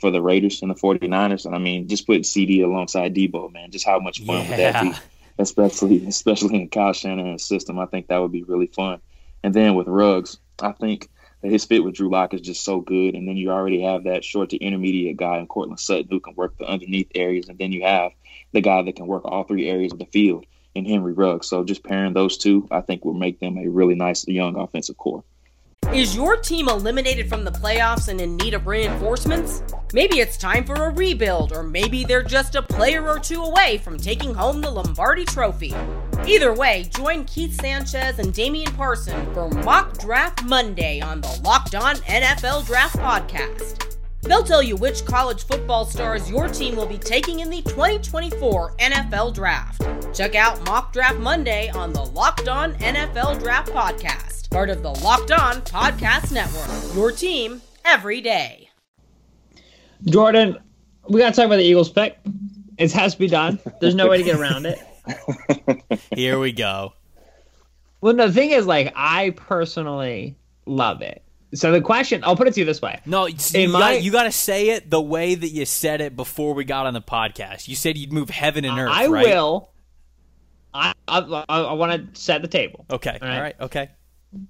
for 0.00 0.10
the 0.10 0.22
Raiders 0.22 0.62
and 0.62 0.70
the 0.70 0.74
49ers. 0.74 1.44
And 1.44 1.54
I 1.54 1.58
mean, 1.58 1.88
just 1.88 2.06
putting 2.06 2.22
CeeDee 2.22 2.64
alongside 2.64 3.14
Deebo, 3.14 3.52
man, 3.52 3.70
just 3.70 3.86
how 3.86 3.98
much 3.98 4.24
fun 4.24 4.44
yeah. 4.44 4.48
would 4.48 4.58
that 4.58 4.82
be? 4.82 4.92
Especially, 5.38 6.06
especially 6.06 6.60
in 6.60 6.68
Kyle 6.68 6.92
Shanahan's 6.92 7.44
system. 7.44 7.78
I 7.78 7.86
think 7.86 8.08
that 8.08 8.18
would 8.18 8.30
be 8.30 8.42
really 8.42 8.66
fun. 8.66 9.00
And 9.42 9.54
then 9.54 9.74
with 9.74 9.88
Ruggs, 9.88 10.38
I 10.60 10.72
think 10.72 11.08
that 11.40 11.50
his 11.50 11.64
fit 11.64 11.82
with 11.82 11.94
Drew 11.94 12.10
Lock 12.10 12.34
is 12.34 12.42
just 12.42 12.62
so 12.62 12.80
good. 12.80 13.14
And 13.14 13.26
then 13.26 13.38
you 13.38 13.50
already 13.50 13.80
have 13.80 14.04
that 14.04 14.24
short 14.24 14.50
to 14.50 14.58
intermediate 14.58 15.16
guy 15.16 15.38
in 15.38 15.46
Courtland 15.46 15.80
Sutton 15.80 16.08
who 16.10 16.20
can 16.20 16.34
work 16.34 16.58
the 16.58 16.66
underneath 16.66 17.10
areas. 17.14 17.48
And 17.48 17.58
then 17.58 17.72
you 17.72 17.82
have 17.82 18.12
the 18.52 18.60
guy 18.60 18.82
that 18.82 18.94
can 18.94 19.06
work 19.06 19.24
all 19.24 19.44
three 19.44 19.68
areas 19.70 19.92
of 19.92 19.98
the 19.98 20.06
field 20.06 20.44
and 20.74 20.86
Henry 20.86 21.12
Ruggs. 21.12 21.48
So 21.48 21.64
just 21.64 21.84
pairing 21.84 22.14
those 22.14 22.36
two, 22.38 22.66
I 22.70 22.80
think 22.80 23.04
will 23.04 23.14
make 23.14 23.40
them 23.40 23.58
a 23.58 23.68
really 23.68 23.94
nice 23.94 24.26
young 24.26 24.56
offensive 24.56 24.96
core. 24.96 25.24
Is 25.92 26.16
your 26.16 26.38
team 26.38 26.70
eliminated 26.70 27.28
from 27.28 27.44
the 27.44 27.50
playoffs 27.50 28.08
and 28.08 28.18
in 28.18 28.38
need 28.38 28.54
of 28.54 28.66
reinforcements? 28.66 29.62
Maybe 29.92 30.20
it's 30.20 30.38
time 30.38 30.64
for 30.64 30.74
a 30.74 30.90
rebuild, 30.90 31.52
or 31.52 31.62
maybe 31.62 32.04
they're 32.04 32.22
just 32.22 32.54
a 32.54 32.62
player 32.62 33.06
or 33.06 33.18
two 33.18 33.42
away 33.42 33.76
from 33.76 33.98
taking 33.98 34.32
home 34.32 34.62
the 34.62 34.70
Lombardi 34.70 35.26
Trophy. 35.26 35.74
Either 36.26 36.54
way, 36.54 36.88
join 36.96 37.26
Keith 37.26 37.60
Sanchez 37.60 38.18
and 38.20 38.32
Damian 38.32 38.72
Parson 38.72 39.34
for 39.34 39.50
Mock 39.50 39.98
Draft 39.98 40.42
Monday 40.44 41.02
on 41.02 41.20
the 41.20 41.40
Locked 41.44 41.74
On 41.74 41.96
NFL 41.96 42.64
Draft 42.64 42.96
Podcast. 42.96 43.91
They'll 44.22 44.44
tell 44.44 44.62
you 44.62 44.76
which 44.76 45.04
college 45.04 45.44
football 45.44 45.84
stars 45.84 46.30
your 46.30 46.46
team 46.46 46.76
will 46.76 46.86
be 46.86 46.96
taking 46.98 47.40
in 47.40 47.50
the 47.50 47.60
2024 47.62 48.76
NFL 48.76 49.34
Draft. 49.34 49.82
Check 50.14 50.36
out 50.36 50.64
Mock 50.64 50.92
Draft 50.92 51.18
Monday 51.18 51.70
on 51.70 51.92
the 51.92 52.04
Locked 52.04 52.46
On 52.46 52.74
NFL 52.74 53.40
Draft 53.40 53.72
Podcast, 53.72 54.48
part 54.50 54.70
of 54.70 54.82
the 54.82 54.90
Locked 54.90 55.32
On 55.32 55.60
Podcast 55.62 56.30
Network. 56.32 56.94
Your 56.94 57.10
team 57.10 57.60
every 57.84 58.20
day. 58.20 58.70
Jordan, 60.04 60.56
we 61.08 61.20
got 61.20 61.30
to 61.30 61.36
talk 61.36 61.46
about 61.46 61.56
the 61.56 61.64
Eagles 61.64 61.90
pick. 61.90 62.18
It 62.78 62.92
has 62.92 63.14
to 63.14 63.18
be 63.18 63.28
done. 63.28 63.58
There's 63.80 63.94
no 63.96 64.08
way 64.08 64.18
to 64.18 64.24
get 64.24 64.36
around 64.36 64.66
it. 64.66 64.78
Here 66.14 66.38
we 66.38 66.52
go. 66.52 66.92
Well, 68.00 68.14
the 68.14 68.32
thing 68.32 68.50
is, 68.50 68.66
like, 68.66 68.92
I 68.94 69.30
personally 69.30 70.36
love 70.66 71.02
it. 71.02 71.22
So 71.54 71.70
the 71.70 71.80
question, 71.80 72.24
I'll 72.24 72.36
put 72.36 72.48
it 72.48 72.54
to 72.54 72.60
you 72.60 72.66
this 72.66 72.80
way. 72.80 73.00
No, 73.04 73.26
you, 73.26 73.68
my, 73.68 73.78
got, 73.78 74.02
you 74.02 74.10
got 74.10 74.22
to 74.22 74.32
say 74.32 74.70
it 74.70 74.90
the 74.90 75.00
way 75.00 75.34
that 75.34 75.48
you 75.48 75.66
said 75.66 76.00
it 76.00 76.16
before 76.16 76.54
we 76.54 76.64
got 76.64 76.86
on 76.86 76.94
the 76.94 77.02
podcast. 77.02 77.68
You 77.68 77.76
said 77.76 77.98
you'd 77.98 78.12
move 78.12 78.30
heaven 78.30 78.64
and 78.64 78.78
earth. 78.78 78.90
I 78.90 79.06
right? 79.08 79.26
will. 79.26 79.70
I 80.72 80.94
I, 81.06 81.44
I 81.48 81.72
want 81.74 82.14
to 82.14 82.20
set 82.20 82.40
the 82.40 82.48
table. 82.48 82.86
Okay. 82.90 83.18
All 83.20 83.28
right? 83.28 83.34
All 83.34 83.42
right. 83.42 83.56
Okay. 83.60 83.90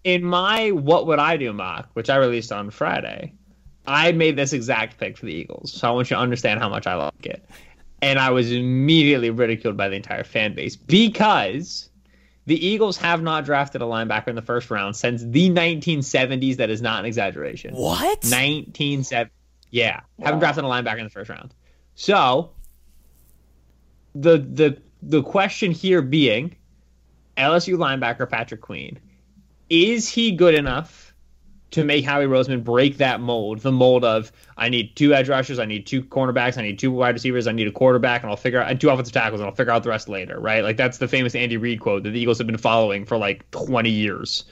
In 0.05 0.23
my 0.23 0.71
what 0.71 1.09
would 1.09 1.19
I 1.19 1.37
do 1.37 1.53
mock, 1.53 1.91
which 1.95 2.09
I 2.09 2.17
released 2.17 2.53
on 2.53 2.71
Friday, 2.71 3.33
I 3.87 4.13
made 4.13 4.37
this 4.37 4.53
exact 4.53 4.99
pick 4.99 5.19
for 5.19 5.27
the 5.27 5.33
Eagles. 5.33 5.73
So 5.73 5.89
I 5.89 5.91
want 5.91 6.09
you 6.11 6.17
to 6.17 6.23
understand 6.23 6.61
how 6.61 6.69
much 6.69 6.87
I 6.87 6.95
like 6.95 7.27
it. 7.27 7.45
And 8.01 8.21
I 8.21 8.31
was 8.31 8.53
immediately 8.53 9.31
ridiculed 9.31 9.77
by 9.77 9.89
the 9.89 9.97
entire 9.97 10.25
fan 10.25 10.55
base 10.55 10.77
because 10.77 11.89
the 12.47 12.67
Eagles 12.67 12.97
have 12.97 13.23
not 13.23 13.44
drafted 13.44 13.83
a 13.83 13.85
linebacker 13.85 14.29
in 14.29 14.35
the 14.35 14.43
first 14.43 14.71
round 14.71 14.97
since 14.97 15.23
the 15.23 15.50
1970s. 15.50 16.56
That 16.56 16.71
is 16.71 16.83
not 16.83 17.00
an 17.00 17.06
exaggeration. 17.06 17.75
What? 17.75 18.25
1970. 18.25 19.31
Yeah, 19.71 20.00
wow. 20.19 20.27
haven't 20.27 20.41
drafted 20.41 20.65
a 20.65 20.67
linebacker 20.67 20.99
in 20.99 21.05
the 21.05 21.11
first 21.11 21.31
round. 21.31 21.55
So 21.94 22.50
the 24.15 24.39
the 24.39 24.83
the 25.03 25.23
question 25.23 25.73
here 25.73 26.03
being 26.03 26.56
LSU 27.37 27.77
linebacker 27.77 28.29
Patrick 28.29 28.61
Queen, 28.61 28.99
is 29.70 30.08
he 30.08 30.32
good 30.32 30.55
enough 30.55 31.12
to 31.72 31.84
make 31.84 32.05
Howie 32.05 32.26
Roseman 32.26 32.62
break 32.62 32.98
that 32.98 33.20
mold, 33.20 33.60
the 33.60 33.72
mold 33.72 34.05
of 34.05 34.31
I 34.56 34.69
need 34.69 34.94
two 34.94 35.14
edge 35.14 35.29
rushers, 35.29 35.58
I 35.58 35.64
need 35.64 35.86
two 35.86 36.02
cornerbacks, 36.02 36.58
I 36.58 36.62
need 36.62 36.79
two 36.79 36.93
wide 36.93 37.14
receivers, 37.14 37.46
I 37.46 37.52
need 37.52 37.67
a 37.67 37.72
quarterback, 37.72 38.22
and 38.22 38.31
I'll 38.31 38.36
figure 38.36 38.60
out 38.60 38.81
two 38.81 38.91
offensive 38.91 39.14
tackles, 39.14 39.41
and 39.41 39.48
I'll 39.48 39.55
figure 39.55 39.72
out 39.72 39.82
the 39.82 39.88
rest 39.88 40.08
later, 40.08 40.38
right? 40.38 40.62
Like 40.62 40.76
that's 40.76 40.98
the 40.98 41.08
famous 41.08 41.34
Andy 41.34 41.56
Reid 41.56 41.81
quote 41.81 42.02
that 42.05 42.10
the 42.10 42.20
Eagles 42.20 42.38
have 42.38 42.46
been 42.46 42.58
following 42.58 43.05
for 43.05 43.17
like 43.17 43.50
20 43.50 43.91
years. 43.91 44.44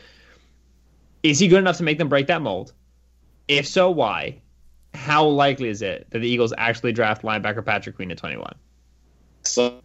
Is 1.22 1.38
he 1.38 1.48
good 1.48 1.58
enough 1.58 1.76
to 1.76 1.82
make 1.82 1.98
them 1.98 2.08
break 2.08 2.26
that 2.28 2.40
mold? 2.40 2.72
If 3.48 3.66
so, 3.66 3.90
why? 3.90 4.40
How 4.94 5.26
likely 5.26 5.68
is 5.68 5.82
it 5.82 6.06
that 6.10 6.20
the 6.20 6.28
Eagles 6.28 6.54
actually 6.56 6.92
draft 6.92 7.22
linebacker 7.22 7.64
Patrick 7.64 7.96
Queen 7.96 8.10
at 8.10 8.18
21? 8.18 8.54
So 9.50 9.82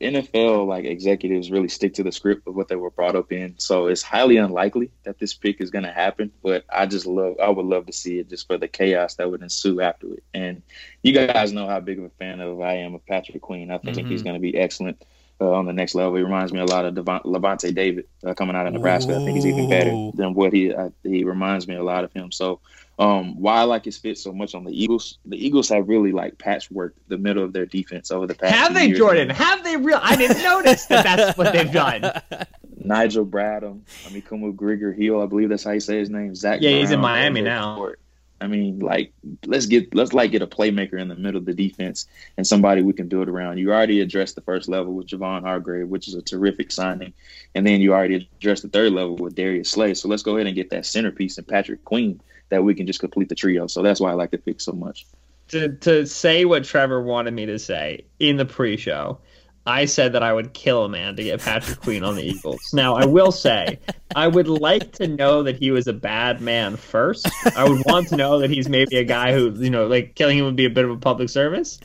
NFL 0.00 0.66
like 0.66 0.84
executives 0.84 1.50
really 1.50 1.68
stick 1.68 1.94
to 1.94 2.02
the 2.02 2.12
script 2.12 2.46
of 2.46 2.54
what 2.54 2.68
they 2.68 2.76
were 2.76 2.90
brought 2.90 3.16
up 3.16 3.32
in. 3.32 3.54
So 3.58 3.86
it's 3.86 4.02
highly 4.02 4.36
unlikely 4.36 4.90
that 5.04 5.18
this 5.18 5.34
pick 5.34 5.60
is 5.60 5.70
going 5.70 5.84
to 5.84 5.92
happen. 5.92 6.32
But 6.42 6.64
I 6.68 6.86
just 6.86 7.06
love, 7.06 7.36
I 7.42 7.48
would 7.48 7.66
love 7.66 7.86
to 7.86 7.92
see 7.92 8.18
it 8.18 8.28
just 8.28 8.46
for 8.46 8.58
the 8.58 8.68
chaos 8.68 9.14
that 9.16 9.30
would 9.30 9.42
ensue 9.42 9.80
after 9.80 10.14
it. 10.14 10.24
And 10.34 10.62
you 11.02 11.12
guys 11.12 11.52
know 11.52 11.66
how 11.66 11.80
big 11.80 11.98
of 11.98 12.04
a 12.04 12.10
fan 12.10 12.40
of 12.40 12.60
I 12.60 12.74
am 12.74 12.94
of 12.94 13.06
Patrick 13.06 13.42
Queen. 13.42 13.70
I 13.70 13.78
think 13.78 13.96
mm-hmm. 13.96 14.08
he's 14.08 14.22
going 14.22 14.34
to 14.34 14.40
be 14.40 14.56
excellent 14.56 15.02
uh, 15.40 15.50
on 15.50 15.66
the 15.66 15.72
next 15.72 15.94
level. 15.94 16.16
He 16.16 16.22
reminds 16.22 16.52
me 16.52 16.60
a 16.60 16.64
lot 16.64 16.84
of 16.84 16.94
Devon, 16.94 17.20
Lavonte 17.24 17.74
David 17.74 18.06
uh, 18.24 18.34
coming 18.34 18.56
out 18.56 18.66
of 18.66 18.72
Nebraska. 18.72 19.12
Ooh. 19.12 19.22
I 19.22 19.24
think 19.24 19.36
he's 19.36 19.46
even 19.46 19.68
better 19.68 20.10
than 20.14 20.34
what 20.34 20.52
he 20.52 20.74
uh, 20.74 20.90
he 21.02 21.24
reminds 21.24 21.68
me 21.68 21.74
a 21.74 21.84
lot 21.84 22.04
of 22.04 22.12
him. 22.12 22.32
So 22.32 22.60
um, 22.98 23.38
why 23.38 23.56
I 23.56 23.62
like 23.64 23.84
his 23.84 23.98
fit 23.98 24.16
so 24.16 24.32
much 24.32 24.54
on 24.54 24.64
the 24.64 24.72
Eagles, 24.72 25.18
the 25.26 25.36
Eagles 25.36 25.68
have 25.68 25.88
really 25.88 26.12
like 26.12 26.38
patchworked 26.38 26.94
the 27.08 27.18
middle 27.18 27.44
of 27.44 27.52
their 27.52 27.66
defense 27.66 28.10
over 28.10 28.26
the 28.26 28.34
past. 28.34 28.54
Have 28.54 28.74
they, 28.74 28.86
years. 28.86 28.98
Jordan? 28.98 29.28
Have 29.30 29.62
they 29.64 29.76
real? 29.76 30.00
I 30.02 30.16
didn't 30.16 30.42
notice 30.42 30.86
that 30.86 31.04
that's 31.04 31.36
what 31.36 31.52
they've 31.52 31.70
done. 31.70 32.10
Nigel 32.78 33.26
Bradham, 33.26 33.80
I 34.06 34.12
mean, 34.12 34.22
Kamu 34.22 34.54
Grugier-Hill, 34.54 35.20
I 35.20 35.26
believe 35.26 35.48
that's 35.48 35.64
how 35.64 35.72
you 35.72 35.80
say 35.80 35.98
his 35.98 36.08
name. 36.08 36.34
Zach. 36.34 36.60
Yeah, 36.62 36.70
Brown, 36.70 36.80
he's 36.80 36.90
in 36.92 37.00
Miami 37.00 37.42
now. 37.42 37.92
I 38.40 38.46
mean, 38.48 38.80
like 38.80 39.12
let's 39.46 39.64
get 39.64 39.94
let's 39.94 40.12
like 40.12 40.30
get 40.30 40.42
a 40.42 40.46
playmaker 40.46 41.00
in 41.00 41.08
the 41.08 41.14
middle 41.14 41.38
of 41.38 41.46
the 41.46 41.54
defense 41.54 42.06
and 42.36 42.46
somebody 42.46 42.82
we 42.82 42.92
can 42.92 43.08
build 43.08 43.28
around. 43.28 43.58
You 43.58 43.72
already 43.72 44.02
addressed 44.02 44.34
the 44.34 44.42
first 44.42 44.68
level 44.68 44.92
with 44.92 45.06
Javon 45.06 45.42
Hargrave, 45.42 45.88
which 45.88 46.06
is 46.06 46.14
a 46.14 46.22
terrific 46.22 46.70
signing, 46.70 47.14
and 47.54 47.66
then 47.66 47.80
you 47.80 47.94
already 47.94 48.28
addressed 48.38 48.62
the 48.62 48.68
third 48.68 48.92
level 48.92 49.16
with 49.16 49.34
Darius 49.34 49.70
Slay. 49.70 49.94
So 49.94 50.08
let's 50.08 50.22
go 50.22 50.36
ahead 50.36 50.46
and 50.46 50.54
get 50.54 50.70
that 50.70 50.84
centerpiece 50.84 51.38
and 51.38 51.48
Patrick 51.48 51.82
Queen 51.84 52.20
that 52.48 52.62
we 52.62 52.74
can 52.74 52.86
just 52.86 53.00
complete 53.00 53.28
the 53.28 53.34
trio. 53.34 53.66
So 53.66 53.82
that's 53.82 54.00
why 54.00 54.10
I 54.10 54.14
like 54.14 54.30
the 54.30 54.38
pick 54.38 54.60
so 54.60 54.72
much. 54.72 55.06
To 55.48 55.68
to 55.76 56.06
say 56.06 56.44
what 56.44 56.64
Trevor 56.64 57.00
wanted 57.00 57.32
me 57.32 57.46
to 57.46 57.58
say 57.58 58.04
in 58.18 58.36
the 58.36 58.44
pre-show, 58.44 59.18
I 59.66 59.86
said 59.86 60.12
that 60.12 60.22
I 60.22 60.32
would 60.32 60.52
kill 60.52 60.84
a 60.84 60.88
man 60.88 61.16
to 61.16 61.24
get 61.24 61.40
Patrick 61.40 61.80
Queen 61.80 62.04
on 62.04 62.14
the 62.14 62.22
Eagles. 62.26 62.60
Now, 62.72 62.94
I 62.94 63.04
will 63.06 63.32
say, 63.32 63.80
I 64.14 64.28
would 64.28 64.48
like 64.48 64.92
to 64.94 65.08
know 65.08 65.42
that 65.42 65.56
he 65.56 65.72
was 65.72 65.88
a 65.88 65.92
bad 65.92 66.40
man 66.40 66.76
first. 66.76 67.28
I 67.56 67.68
would 67.68 67.82
want 67.84 68.08
to 68.08 68.16
know 68.16 68.38
that 68.40 68.50
he's 68.50 68.68
maybe 68.68 68.96
a 68.96 69.04
guy 69.04 69.32
who, 69.32 69.50
you 69.50 69.70
know, 69.70 69.88
like 69.88 70.14
killing 70.14 70.38
him 70.38 70.44
would 70.44 70.56
be 70.56 70.66
a 70.66 70.70
bit 70.70 70.84
of 70.84 70.90
a 70.92 70.96
public 70.96 71.28
service. 71.28 71.80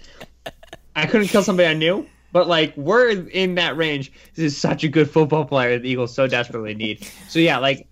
I 0.95 1.07
couldn't 1.07 1.27
kill 1.27 1.41
somebody 1.41 1.67
I 1.67 1.73
knew, 1.73 2.05
but 2.31 2.47
like 2.47 2.77
we're 2.77 3.09
in 3.09 3.55
that 3.55 3.77
range. 3.77 4.11
This 4.35 4.53
is 4.53 4.57
such 4.57 4.83
a 4.83 4.87
good 4.87 5.09
football 5.09 5.45
player 5.45 5.79
the 5.79 5.89
Eagles 5.89 6.13
so 6.13 6.27
desperately 6.27 6.75
need. 6.75 7.07
So 7.29 7.39
yeah, 7.39 7.57
like 7.57 7.87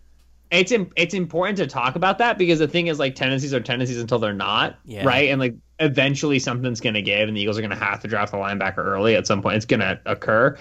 it's 0.52 0.72
it's 0.96 1.14
important 1.14 1.58
to 1.60 1.68
talk 1.68 1.96
about 1.96 2.18
that 2.18 2.38
because 2.38 2.60
the 2.60 2.68
thing 2.68 2.88
is 2.88 2.98
like 2.98 3.16
tendencies 3.16 3.54
are 3.54 3.60
tendencies 3.60 4.00
until 4.00 4.18
they're 4.18 4.34
not, 4.34 4.78
yeah. 4.86 5.06
right? 5.06 5.30
And 5.30 5.40
like 5.40 5.56
eventually 5.80 6.40
something's 6.40 6.82
going 6.82 6.96
to 6.96 7.02
give, 7.02 7.28
and 7.28 7.38
the 7.38 7.42
Eagles 7.42 7.58
are 7.58 7.62
going 7.62 7.70
to 7.70 7.76
have 7.76 8.02
to 8.02 8.08
draft 8.08 8.34
a 8.34 8.38
linebacker 8.38 8.80
early 8.80 9.16
at 9.16 9.28
some 9.28 9.42
point. 9.42 9.58
It's 9.58 9.66
going 9.66 9.82
to 9.82 10.00
occur. 10.06 10.58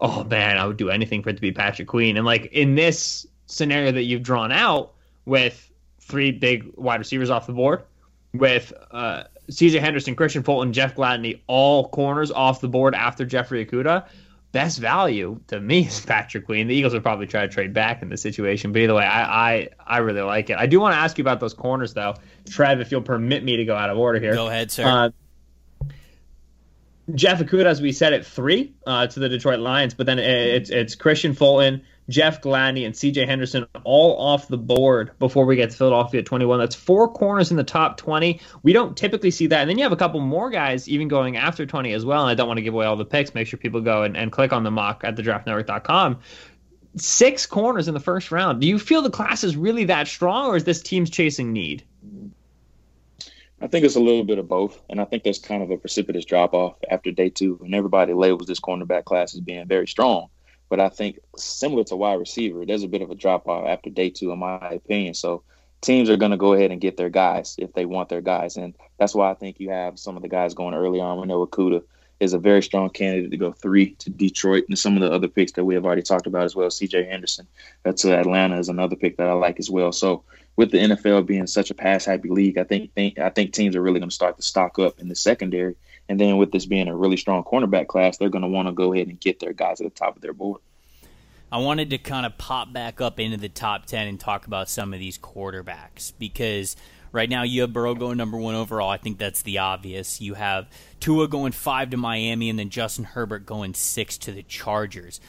Oh 0.00 0.24
man, 0.24 0.58
I 0.58 0.66
would 0.66 0.76
do 0.76 0.90
anything 0.90 1.22
for 1.22 1.30
it 1.30 1.34
to 1.34 1.40
be 1.40 1.52
Patrick 1.52 1.88
Queen. 1.88 2.16
And 2.16 2.24
like 2.24 2.46
in 2.46 2.76
this 2.76 3.26
scenario 3.46 3.92
that 3.92 4.04
you've 4.04 4.22
drawn 4.22 4.52
out 4.52 4.94
with 5.24 5.70
three 6.00 6.30
big 6.30 6.70
wide 6.76 7.00
receivers 7.00 7.30
off 7.30 7.46
the 7.46 7.52
board, 7.52 7.82
with 8.34 8.72
uh, 8.92 9.24
C.J. 9.50 9.78
Henderson, 9.78 10.16
Kristian 10.16 10.44
Fulton, 10.44 10.72
Jeff 10.72 10.94
Gladney, 10.94 11.40
all 11.48 11.88
corners 11.90 12.30
off 12.30 12.60
the 12.60 12.68
board 12.68 12.94
after 12.94 13.24
Jeffrey 13.24 13.64
Okudah 13.64 14.06
best 14.52 14.78
value 14.78 15.40
to 15.48 15.58
me 15.58 15.86
is 15.86 16.00
Patrick 16.06 16.46
Queen. 16.46 16.68
The 16.68 16.74
Eagles 16.74 16.92
would 16.92 17.02
probably 17.02 17.26
try 17.26 17.42
to 17.42 17.48
trade 17.48 17.72
back 17.72 18.02
in 18.02 18.08
this 18.08 18.22
situation, 18.22 18.72
but 18.72 18.82
either 18.82 18.94
way, 18.94 19.04
I 19.04 19.52
I, 19.54 19.68
I 19.84 19.98
really 19.98 20.20
like 20.20 20.50
it. 20.50 20.58
I 20.58 20.66
do 20.66 20.78
want 20.78 20.94
to 20.94 20.98
ask 20.98 21.18
you 21.18 21.22
about 21.22 21.40
those 21.40 21.54
corners 21.54 21.94
though, 21.94 22.14
Trev, 22.48 22.80
if 22.80 22.92
you'll 22.92 23.02
permit 23.02 23.42
me 23.42 23.56
to 23.56 23.64
go 23.64 23.74
out 23.74 23.90
of 23.90 23.98
order 23.98 24.20
here. 24.20 24.34
Go 24.34 24.46
ahead, 24.46 24.70
sir. 24.70 24.84
Uh, 24.84 25.10
Jeff 27.14 27.40
Okudah, 27.40 27.66
as 27.66 27.82
we 27.82 27.90
said, 27.90 28.12
at 28.12 28.24
three 28.24 28.72
uh, 28.86 29.06
to 29.08 29.20
the 29.20 29.28
Detroit 29.28 29.58
Lions, 29.58 29.94
but 29.94 30.06
then 30.06 30.18
it's 30.18 30.70
it's 30.70 30.94
Kristian 30.94 31.36
Fulton, 31.36 31.82
Jeff 32.08 32.40
Gladney, 32.42 32.84
and 32.84 32.94
CJ 32.94 33.26
Henderson 33.26 33.66
all 33.84 34.16
off 34.18 34.48
the 34.48 34.58
board 34.58 35.12
before 35.18 35.44
we 35.46 35.56
get 35.56 35.70
to 35.70 35.76
Philadelphia 35.76 36.20
at 36.20 36.26
21. 36.26 36.58
That's 36.58 36.74
four 36.74 37.08
corners 37.08 37.50
in 37.50 37.56
the 37.56 37.64
top 37.64 37.96
20. 37.96 38.40
We 38.62 38.72
don't 38.72 38.96
typically 38.96 39.30
see 39.30 39.46
that. 39.48 39.60
And 39.60 39.70
then 39.70 39.78
you 39.78 39.84
have 39.84 39.92
a 39.92 39.96
couple 39.96 40.20
more 40.20 40.50
guys 40.50 40.88
even 40.88 41.08
going 41.08 41.36
after 41.36 41.64
20 41.64 41.92
as 41.92 42.04
well. 42.04 42.22
And 42.22 42.30
I 42.30 42.34
don't 42.34 42.48
want 42.48 42.58
to 42.58 42.62
give 42.62 42.74
away 42.74 42.86
all 42.86 42.96
the 42.96 43.04
picks. 43.04 43.34
Make 43.34 43.46
sure 43.46 43.58
people 43.58 43.80
go 43.80 44.02
and, 44.02 44.16
and 44.16 44.32
click 44.32 44.52
on 44.52 44.64
the 44.64 44.70
mock 44.70 45.02
at 45.04 45.16
thedraftnetwork.com. 45.16 46.18
Six 46.96 47.46
corners 47.46 47.88
in 47.88 47.94
the 47.94 48.00
first 48.00 48.30
round. 48.30 48.60
Do 48.60 48.66
you 48.66 48.78
feel 48.78 49.00
the 49.00 49.10
class 49.10 49.44
is 49.44 49.56
really 49.56 49.84
that 49.84 50.08
strong, 50.08 50.48
or 50.48 50.56
is 50.56 50.64
this 50.64 50.82
team's 50.82 51.08
chasing 51.08 51.52
need? 51.52 51.84
I 53.62 53.68
think 53.68 53.84
it's 53.84 53.94
a 53.94 54.00
little 54.00 54.24
bit 54.24 54.38
of 54.38 54.48
both, 54.48 54.82
and 54.90 55.00
I 55.00 55.04
think 55.04 55.22
there's 55.22 55.38
kind 55.38 55.62
of 55.62 55.70
a 55.70 55.76
precipitous 55.76 56.24
drop 56.24 56.52
off 56.52 56.74
after 56.90 57.12
day 57.12 57.30
two, 57.30 57.60
and 57.64 57.74
everybody 57.74 58.12
labels 58.12 58.48
this 58.48 58.58
cornerback 58.58 59.04
class 59.04 59.34
as 59.34 59.40
being 59.40 59.66
very 59.68 59.86
strong. 59.86 60.28
But 60.72 60.80
I 60.80 60.88
think 60.88 61.18
similar 61.36 61.84
to 61.84 61.96
wide 61.96 62.14
receiver, 62.18 62.64
there's 62.64 62.82
a 62.82 62.88
bit 62.88 63.02
of 63.02 63.10
a 63.10 63.14
drop 63.14 63.46
off 63.46 63.66
after 63.66 63.90
day 63.90 64.08
two, 64.08 64.32
in 64.32 64.38
my 64.38 64.56
opinion. 64.56 65.12
So 65.12 65.42
teams 65.82 66.08
are 66.08 66.16
going 66.16 66.30
to 66.30 66.38
go 66.38 66.54
ahead 66.54 66.70
and 66.70 66.80
get 66.80 66.96
their 66.96 67.10
guys 67.10 67.56
if 67.58 67.74
they 67.74 67.84
want 67.84 68.08
their 68.08 68.22
guys, 68.22 68.56
and 68.56 68.74
that's 68.98 69.14
why 69.14 69.30
I 69.30 69.34
think 69.34 69.60
you 69.60 69.68
have 69.68 69.98
some 69.98 70.16
of 70.16 70.22
the 70.22 70.30
guys 70.30 70.54
going 70.54 70.72
early 70.72 70.98
on. 70.98 71.20
We 71.20 71.26
know 71.26 71.46
Okudah 71.46 71.82
is 72.22 72.34
a 72.34 72.38
very 72.38 72.62
strong 72.62 72.88
candidate 72.88 73.32
to 73.32 73.36
go 73.36 73.50
three 73.50 73.94
to 73.96 74.08
Detroit, 74.08 74.64
and 74.68 74.78
some 74.78 74.96
of 74.96 75.02
the 75.02 75.12
other 75.12 75.26
picks 75.26 75.52
that 75.52 75.64
we 75.64 75.74
have 75.74 75.84
already 75.84 76.02
talked 76.02 76.28
about 76.28 76.44
as 76.44 76.54
well. 76.54 76.70
C.J. 76.70 77.04
Henderson 77.04 77.48
uh, 77.84 77.92
to 77.92 78.16
Atlanta 78.16 78.58
is 78.58 78.68
another 78.68 78.94
pick 78.94 79.16
that 79.16 79.28
I 79.28 79.32
like 79.32 79.58
as 79.58 79.68
well. 79.68 79.90
So 79.90 80.22
with 80.54 80.70
the 80.70 80.78
NFL 80.78 81.26
being 81.26 81.48
such 81.48 81.70
a 81.70 81.74
pass 81.74 82.04
happy 82.04 82.28
league, 82.28 82.58
I 82.58 82.64
think, 82.64 82.94
think 82.94 83.18
I 83.18 83.30
think 83.30 83.52
teams 83.52 83.74
are 83.74 83.82
really 83.82 83.98
going 83.98 84.10
to 84.10 84.14
start 84.14 84.36
to 84.36 84.42
stock 84.42 84.78
up 84.78 85.00
in 85.00 85.08
the 85.08 85.16
secondary. 85.16 85.74
And 86.08 86.20
then 86.20 86.36
with 86.36 86.52
this 86.52 86.66
being 86.66 86.88
a 86.88 86.96
really 86.96 87.16
strong 87.16 87.42
cornerback 87.42 87.88
class, 87.88 88.18
they're 88.18 88.28
going 88.28 88.42
to 88.42 88.48
want 88.48 88.68
to 88.68 88.72
go 88.72 88.92
ahead 88.92 89.08
and 89.08 89.18
get 89.18 89.40
their 89.40 89.52
guys 89.52 89.80
at 89.80 89.84
the 89.84 89.90
top 89.90 90.14
of 90.14 90.22
their 90.22 90.32
board. 90.32 90.60
I 91.50 91.58
wanted 91.58 91.90
to 91.90 91.98
kind 91.98 92.24
of 92.24 92.38
pop 92.38 92.72
back 92.72 93.00
up 93.00 93.20
into 93.20 93.36
the 93.36 93.48
top 93.48 93.86
10 93.86 94.06
and 94.06 94.18
talk 94.18 94.46
about 94.46 94.70
some 94.70 94.94
of 94.94 95.00
these 95.00 95.18
quarterbacks 95.18 96.12
because 96.18 96.76
right 97.12 97.28
now 97.28 97.42
you 97.42 97.60
have 97.60 97.72
Burrow 97.72 97.94
going 97.94 98.16
number 98.16 98.38
one 98.38 98.54
overall. 98.54 98.90
I 98.90 98.96
think 98.96 99.18
that's 99.18 99.42
the 99.42 99.58
obvious. 99.58 100.20
You 100.20 100.34
have 100.34 100.68
Tua 101.00 101.28
going 101.28 101.52
five 101.52 101.90
to 101.90 101.96
Miami 101.96 102.50
and 102.50 102.58
then 102.58 102.70
Justin 102.70 103.04
Herbert 103.04 103.46
going 103.46 103.74
six 103.74 104.18
to 104.18 104.32
the 104.32 104.42
Chargers. 104.42 105.20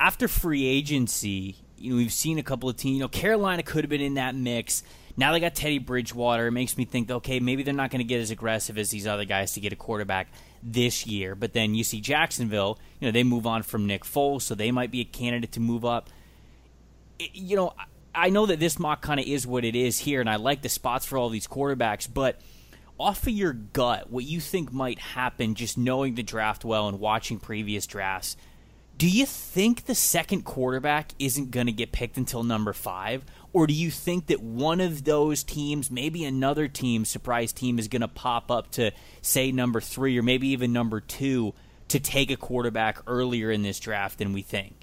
After 0.00 0.28
free 0.28 0.66
agency, 0.66 1.56
you 1.76 1.92
know, 1.92 1.96
we've 1.96 2.12
seen 2.12 2.38
a 2.38 2.42
couple 2.42 2.68
of 2.68 2.76
teams. 2.76 2.94
You 2.94 3.00
know, 3.00 3.08
Carolina 3.08 3.62
could 3.62 3.84
have 3.84 3.90
been 3.90 4.00
in 4.00 4.14
that 4.14 4.34
mix. 4.34 4.82
Now 5.16 5.32
they 5.32 5.40
got 5.40 5.54
Teddy 5.54 5.78
Bridgewater. 5.78 6.46
It 6.46 6.52
makes 6.52 6.76
me 6.76 6.84
think, 6.84 7.10
okay, 7.10 7.40
maybe 7.40 7.64
they're 7.64 7.74
not 7.74 7.90
going 7.90 7.98
to 7.98 8.04
get 8.04 8.20
as 8.20 8.30
aggressive 8.30 8.78
as 8.78 8.90
these 8.90 9.06
other 9.06 9.24
guys 9.24 9.52
to 9.52 9.60
get 9.60 9.72
a 9.72 9.76
quarterback 9.76 10.28
this 10.62 11.06
year. 11.06 11.34
But 11.34 11.54
then 11.54 11.74
you 11.74 11.82
see 11.82 12.00
Jacksonville. 12.00 12.78
You 13.00 13.08
know, 13.08 13.12
they 13.12 13.24
move 13.24 13.46
on 13.46 13.64
from 13.64 13.86
Nick 13.86 14.04
Foles, 14.04 14.42
so 14.42 14.54
they 14.54 14.70
might 14.70 14.92
be 14.92 15.00
a 15.00 15.04
candidate 15.04 15.52
to 15.52 15.60
move 15.60 15.84
up. 15.84 16.08
It, 17.18 17.30
you 17.34 17.56
know, 17.56 17.74
I 18.18 18.30
know 18.30 18.46
that 18.46 18.60
this 18.60 18.78
mock 18.78 19.02
kind 19.02 19.20
of 19.20 19.26
is 19.26 19.46
what 19.46 19.64
it 19.64 19.76
is 19.76 19.98
here, 19.98 20.20
and 20.20 20.28
I 20.28 20.36
like 20.36 20.62
the 20.62 20.68
spots 20.68 21.06
for 21.06 21.16
all 21.16 21.28
these 21.28 21.46
quarterbacks, 21.46 22.08
but 22.12 22.40
off 22.98 23.22
of 23.22 23.32
your 23.32 23.52
gut, 23.52 24.10
what 24.10 24.24
you 24.24 24.40
think 24.40 24.72
might 24.72 24.98
happen 24.98 25.54
just 25.54 25.78
knowing 25.78 26.16
the 26.16 26.22
draft 26.22 26.64
well 26.64 26.88
and 26.88 27.00
watching 27.00 27.38
previous 27.38 27.86
drafts– 27.86 28.36
do 28.98 29.08
you 29.08 29.26
think 29.26 29.84
the 29.84 29.94
second 29.94 30.42
quarterback 30.42 31.12
isn't 31.20 31.52
going 31.52 31.66
to 31.66 31.72
get 31.72 31.92
picked 31.92 32.16
until 32.16 32.42
number 32.42 32.72
five? 32.72 33.24
Or 33.52 33.68
do 33.68 33.72
you 33.72 33.92
think 33.92 34.26
that 34.26 34.42
one 34.42 34.80
of 34.80 35.04
those 35.04 35.44
teams, 35.44 35.88
maybe 35.88 36.24
another 36.24 36.66
team, 36.66 37.04
surprise 37.04 37.52
team, 37.52 37.78
is 37.78 37.86
going 37.86 38.02
to 38.02 38.08
pop 38.08 38.50
up 38.50 38.72
to, 38.72 38.90
say, 39.22 39.52
number 39.52 39.80
three 39.80 40.18
or 40.18 40.22
maybe 40.24 40.48
even 40.48 40.72
number 40.72 41.00
two 41.00 41.54
to 41.88 42.00
take 42.00 42.32
a 42.32 42.36
quarterback 42.36 42.98
earlier 43.06 43.52
in 43.52 43.62
this 43.62 43.78
draft 43.78 44.18
than 44.18 44.32
we 44.32 44.42
think? 44.42 44.77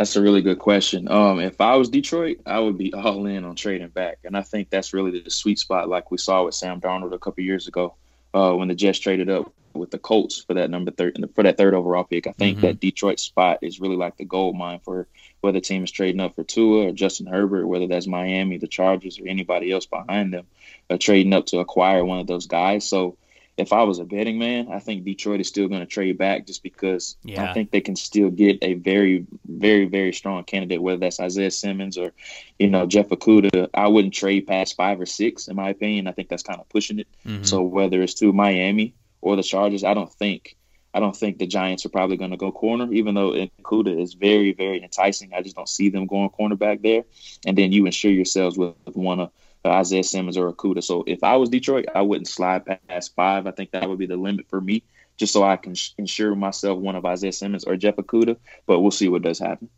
That's 0.00 0.16
a 0.16 0.22
really 0.22 0.40
good 0.40 0.58
question. 0.58 1.10
Um, 1.10 1.40
if 1.40 1.60
I 1.60 1.76
was 1.76 1.90
Detroit, 1.90 2.40
I 2.46 2.58
would 2.58 2.78
be 2.78 2.94
all 2.94 3.26
in 3.26 3.44
on 3.44 3.54
trading 3.54 3.88
back, 3.88 4.20
and 4.24 4.34
I 4.34 4.40
think 4.40 4.70
that's 4.70 4.94
really 4.94 5.20
the 5.20 5.30
sweet 5.30 5.58
spot, 5.58 5.90
like 5.90 6.10
we 6.10 6.16
saw 6.16 6.42
with 6.42 6.54
Sam 6.54 6.80
Darnold 6.80 7.12
a 7.12 7.18
couple 7.18 7.44
years 7.44 7.68
ago 7.68 7.96
uh, 8.32 8.54
when 8.54 8.68
the 8.68 8.74
Jets 8.74 8.98
traded 8.98 9.28
up 9.28 9.52
with 9.74 9.90
the 9.90 9.98
Colts 9.98 10.42
for 10.42 10.54
that 10.54 10.70
number 10.70 10.90
third 10.90 11.22
for 11.34 11.42
that 11.42 11.58
third 11.58 11.74
overall 11.74 12.04
pick. 12.04 12.26
I 12.26 12.32
think 12.32 12.56
mm-hmm. 12.56 12.68
that 12.68 12.80
Detroit 12.80 13.20
spot 13.20 13.58
is 13.60 13.78
really 13.78 13.96
like 13.96 14.16
the 14.16 14.24
gold 14.24 14.56
mine 14.56 14.80
for 14.82 15.06
whether 15.42 15.58
the 15.58 15.60
team 15.60 15.84
is 15.84 15.90
trading 15.90 16.22
up 16.22 16.34
for 16.34 16.44
Tua 16.44 16.86
or 16.86 16.92
Justin 16.92 17.26
Herbert, 17.26 17.66
whether 17.66 17.86
that's 17.86 18.06
Miami, 18.06 18.56
the 18.56 18.68
Chargers, 18.68 19.20
or 19.20 19.28
anybody 19.28 19.70
else 19.70 19.84
behind 19.84 20.32
them, 20.32 20.46
uh, 20.88 20.96
trading 20.96 21.34
up 21.34 21.44
to 21.48 21.58
acquire 21.58 22.06
one 22.06 22.20
of 22.20 22.26
those 22.26 22.46
guys. 22.46 22.88
So 22.88 23.18
if 23.60 23.72
I 23.72 23.82
was 23.82 23.98
a 23.98 24.04
betting 24.04 24.38
man, 24.38 24.68
I 24.70 24.78
think 24.78 25.04
Detroit 25.04 25.40
is 25.40 25.48
still 25.48 25.68
going 25.68 25.80
to 25.80 25.86
trade 25.86 26.18
back 26.18 26.46
just 26.46 26.62
because 26.62 27.16
yeah. 27.22 27.48
I 27.48 27.52
think 27.52 27.70
they 27.70 27.80
can 27.80 27.94
still 27.94 28.30
get 28.30 28.58
a 28.62 28.74
very, 28.74 29.26
very, 29.46 29.84
very 29.84 30.12
strong 30.12 30.42
candidate, 30.44 30.82
whether 30.82 30.98
that's 30.98 31.20
Isaiah 31.20 31.50
Simmons 31.50 31.98
or, 31.98 32.12
you 32.58 32.68
know, 32.68 32.86
Jeff 32.86 33.08
Okudah. 33.08 33.68
I 33.74 33.86
wouldn't 33.86 34.14
trade 34.14 34.46
past 34.46 34.76
five 34.76 35.00
or 35.00 35.06
six, 35.06 35.48
in 35.48 35.56
my 35.56 35.68
opinion. 35.68 36.06
I 36.06 36.12
think 36.12 36.28
that's 36.28 36.42
kind 36.42 36.60
of 36.60 36.68
pushing 36.68 36.98
it. 36.98 37.08
Mm-hmm. 37.26 37.44
So 37.44 37.62
whether 37.62 38.00
it's 38.02 38.14
to 38.14 38.32
Miami 38.32 38.94
or 39.20 39.36
the 39.36 39.42
Chargers, 39.42 39.84
I 39.84 39.94
don't 39.94 40.12
think. 40.12 40.56
I 40.92 40.98
don't 40.98 41.14
think 41.14 41.38
the 41.38 41.46
Giants 41.46 41.86
are 41.86 41.90
probably 41.90 42.16
going 42.16 42.32
to 42.32 42.36
go 42.36 42.50
corner, 42.50 42.92
even 42.92 43.14
though 43.14 43.30
Okudah 43.30 44.00
is 44.00 44.14
very, 44.14 44.52
very 44.52 44.82
enticing. 44.82 45.32
I 45.32 45.42
just 45.42 45.54
don't 45.54 45.68
see 45.68 45.88
them 45.88 46.06
going 46.06 46.30
cornerback 46.30 46.82
there. 46.82 47.04
And 47.46 47.56
then 47.56 47.70
you 47.70 47.86
ensure 47.86 48.10
yourselves 48.10 48.58
with, 48.58 48.74
one 48.94 49.20
of 49.20 49.30
Isaiah 49.66 50.04
Simmons 50.04 50.36
or 50.36 50.52
Okudah. 50.52 50.82
So 50.82 51.04
if 51.06 51.22
I 51.22 51.36
was 51.36 51.48
Detroit, 51.48 51.86
I 51.94 52.02
wouldn't 52.02 52.28
slide 52.28 52.64
past 52.66 53.14
five. 53.14 53.46
I 53.46 53.50
think 53.50 53.72
that 53.72 53.88
would 53.88 53.98
be 53.98 54.06
the 54.06 54.16
limit 54.16 54.46
for 54.48 54.60
me, 54.60 54.82
just 55.16 55.32
so 55.32 55.42
I 55.42 55.56
can 55.56 55.74
sh- 55.74 55.90
ensure 55.98 56.34
myself 56.34 56.78
one 56.78 56.96
of 56.96 57.04
Isaiah 57.04 57.32
Simmons 57.32 57.64
or 57.64 57.76
Jeff 57.76 57.96
Okudah. 57.96 58.36
But 58.66 58.80
we'll 58.80 58.90
see 58.90 59.08
what 59.08 59.22
does 59.22 59.38
happen. 59.38 59.68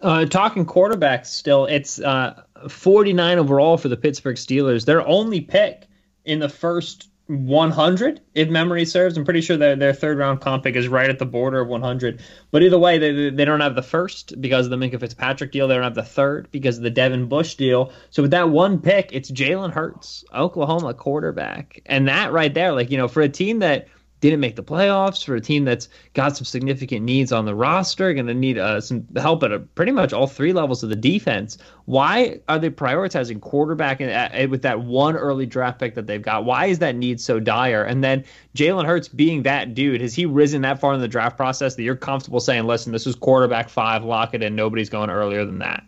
Uh, 0.00 0.24
talking 0.24 0.64
quarterbacks, 0.64 1.26
still, 1.26 1.66
it's 1.66 2.00
uh, 2.00 2.42
49 2.68 3.38
overall 3.38 3.76
for 3.76 3.88
the 3.88 3.96
Pittsburgh 3.96 4.36
Steelers. 4.36 4.84
Their 4.84 5.06
only 5.06 5.40
pick 5.40 5.88
in 6.24 6.38
the 6.38 6.48
first 6.48 7.10
100 7.28 8.22
if 8.34 8.48
memory 8.48 8.86
serves. 8.86 9.16
I'm 9.18 9.24
pretty 9.24 9.42
sure 9.42 9.58
that 9.58 9.78
their 9.78 9.92
third 9.92 10.16
round 10.16 10.40
comp 10.40 10.64
pick 10.64 10.76
is 10.76 10.88
right 10.88 11.10
at 11.10 11.18
the 11.18 11.26
border 11.26 11.60
of 11.60 11.68
100. 11.68 12.22
But 12.50 12.62
either 12.62 12.78
way, 12.78 12.98
they, 12.98 13.28
they 13.28 13.44
don't 13.44 13.60
have 13.60 13.74
the 13.74 13.82
first 13.82 14.40
because 14.40 14.66
of 14.66 14.70
the 14.70 14.76
Minkah 14.76 14.98
Fitzpatrick 14.98 15.52
deal. 15.52 15.68
They 15.68 15.74
don't 15.74 15.82
have 15.82 15.94
the 15.94 16.02
third 16.02 16.50
because 16.50 16.78
of 16.78 16.84
the 16.84 16.90
Devin 16.90 17.28
Bush 17.28 17.56
deal. 17.56 17.92
So 18.08 18.22
with 18.22 18.30
that 18.30 18.48
one 18.48 18.80
pick, 18.80 19.10
it's 19.12 19.30
Jalen 19.30 19.72
Hurts, 19.72 20.24
Oklahoma 20.34 20.94
quarterback. 20.94 21.82
And 21.84 22.08
that 22.08 22.32
right 22.32 22.52
there, 22.52 22.72
like, 22.72 22.90
you 22.90 22.96
know, 22.96 23.08
for 23.08 23.20
a 23.20 23.28
team 23.28 23.58
that 23.58 23.88
didn't 24.20 24.40
make 24.40 24.56
the 24.56 24.62
playoffs, 24.62 25.24
for 25.24 25.36
a 25.36 25.40
team 25.40 25.64
that's 25.64 25.88
got 26.14 26.36
some 26.36 26.44
significant 26.44 27.04
needs 27.04 27.32
on 27.32 27.44
the 27.44 27.54
roster, 27.54 28.12
going 28.12 28.26
to 28.26 28.34
need 28.34 28.58
uh, 28.58 28.80
some 28.80 29.06
help 29.16 29.42
at 29.42 29.52
a, 29.52 29.60
pretty 29.60 29.92
much 29.92 30.12
all 30.12 30.26
three 30.26 30.52
levels 30.52 30.82
of 30.82 30.90
the 30.90 30.96
defense. 30.96 31.58
Why 31.84 32.40
are 32.48 32.58
they 32.58 32.70
prioritizing 32.70 33.40
quarterback 33.40 34.00
in, 34.00 34.10
uh, 34.10 34.46
with 34.50 34.62
that 34.62 34.80
one 34.80 35.16
early 35.16 35.46
draft 35.46 35.78
pick 35.78 35.94
that 35.94 36.06
they've 36.06 36.20
got? 36.22 36.44
Why 36.44 36.66
is 36.66 36.80
that 36.80 36.96
need 36.96 37.20
so 37.20 37.38
dire? 37.38 37.84
And 37.84 38.02
then 38.02 38.24
Jalen 38.56 38.86
Hurts 38.86 39.08
being 39.08 39.42
that 39.44 39.74
dude, 39.74 40.00
has 40.00 40.14
he 40.14 40.26
risen 40.26 40.62
that 40.62 40.80
far 40.80 40.94
in 40.94 41.00
the 41.00 41.08
draft 41.08 41.36
process 41.36 41.76
that 41.76 41.82
you're 41.82 41.96
comfortable 41.96 42.40
saying, 42.40 42.64
listen, 42.64 42.92
this 42.92 43.06
is 43.06 43.14
quarterback 43.14 43.68
five, 43.68 44.04
lock 44.04 44.34
it 44.34 44.42
in, 44.42 44.56
nobody's 44.56 44.90
going 44.90 45.10
earlier 45.10 45.44
than 45.44 45.58
that? 45.60 45.84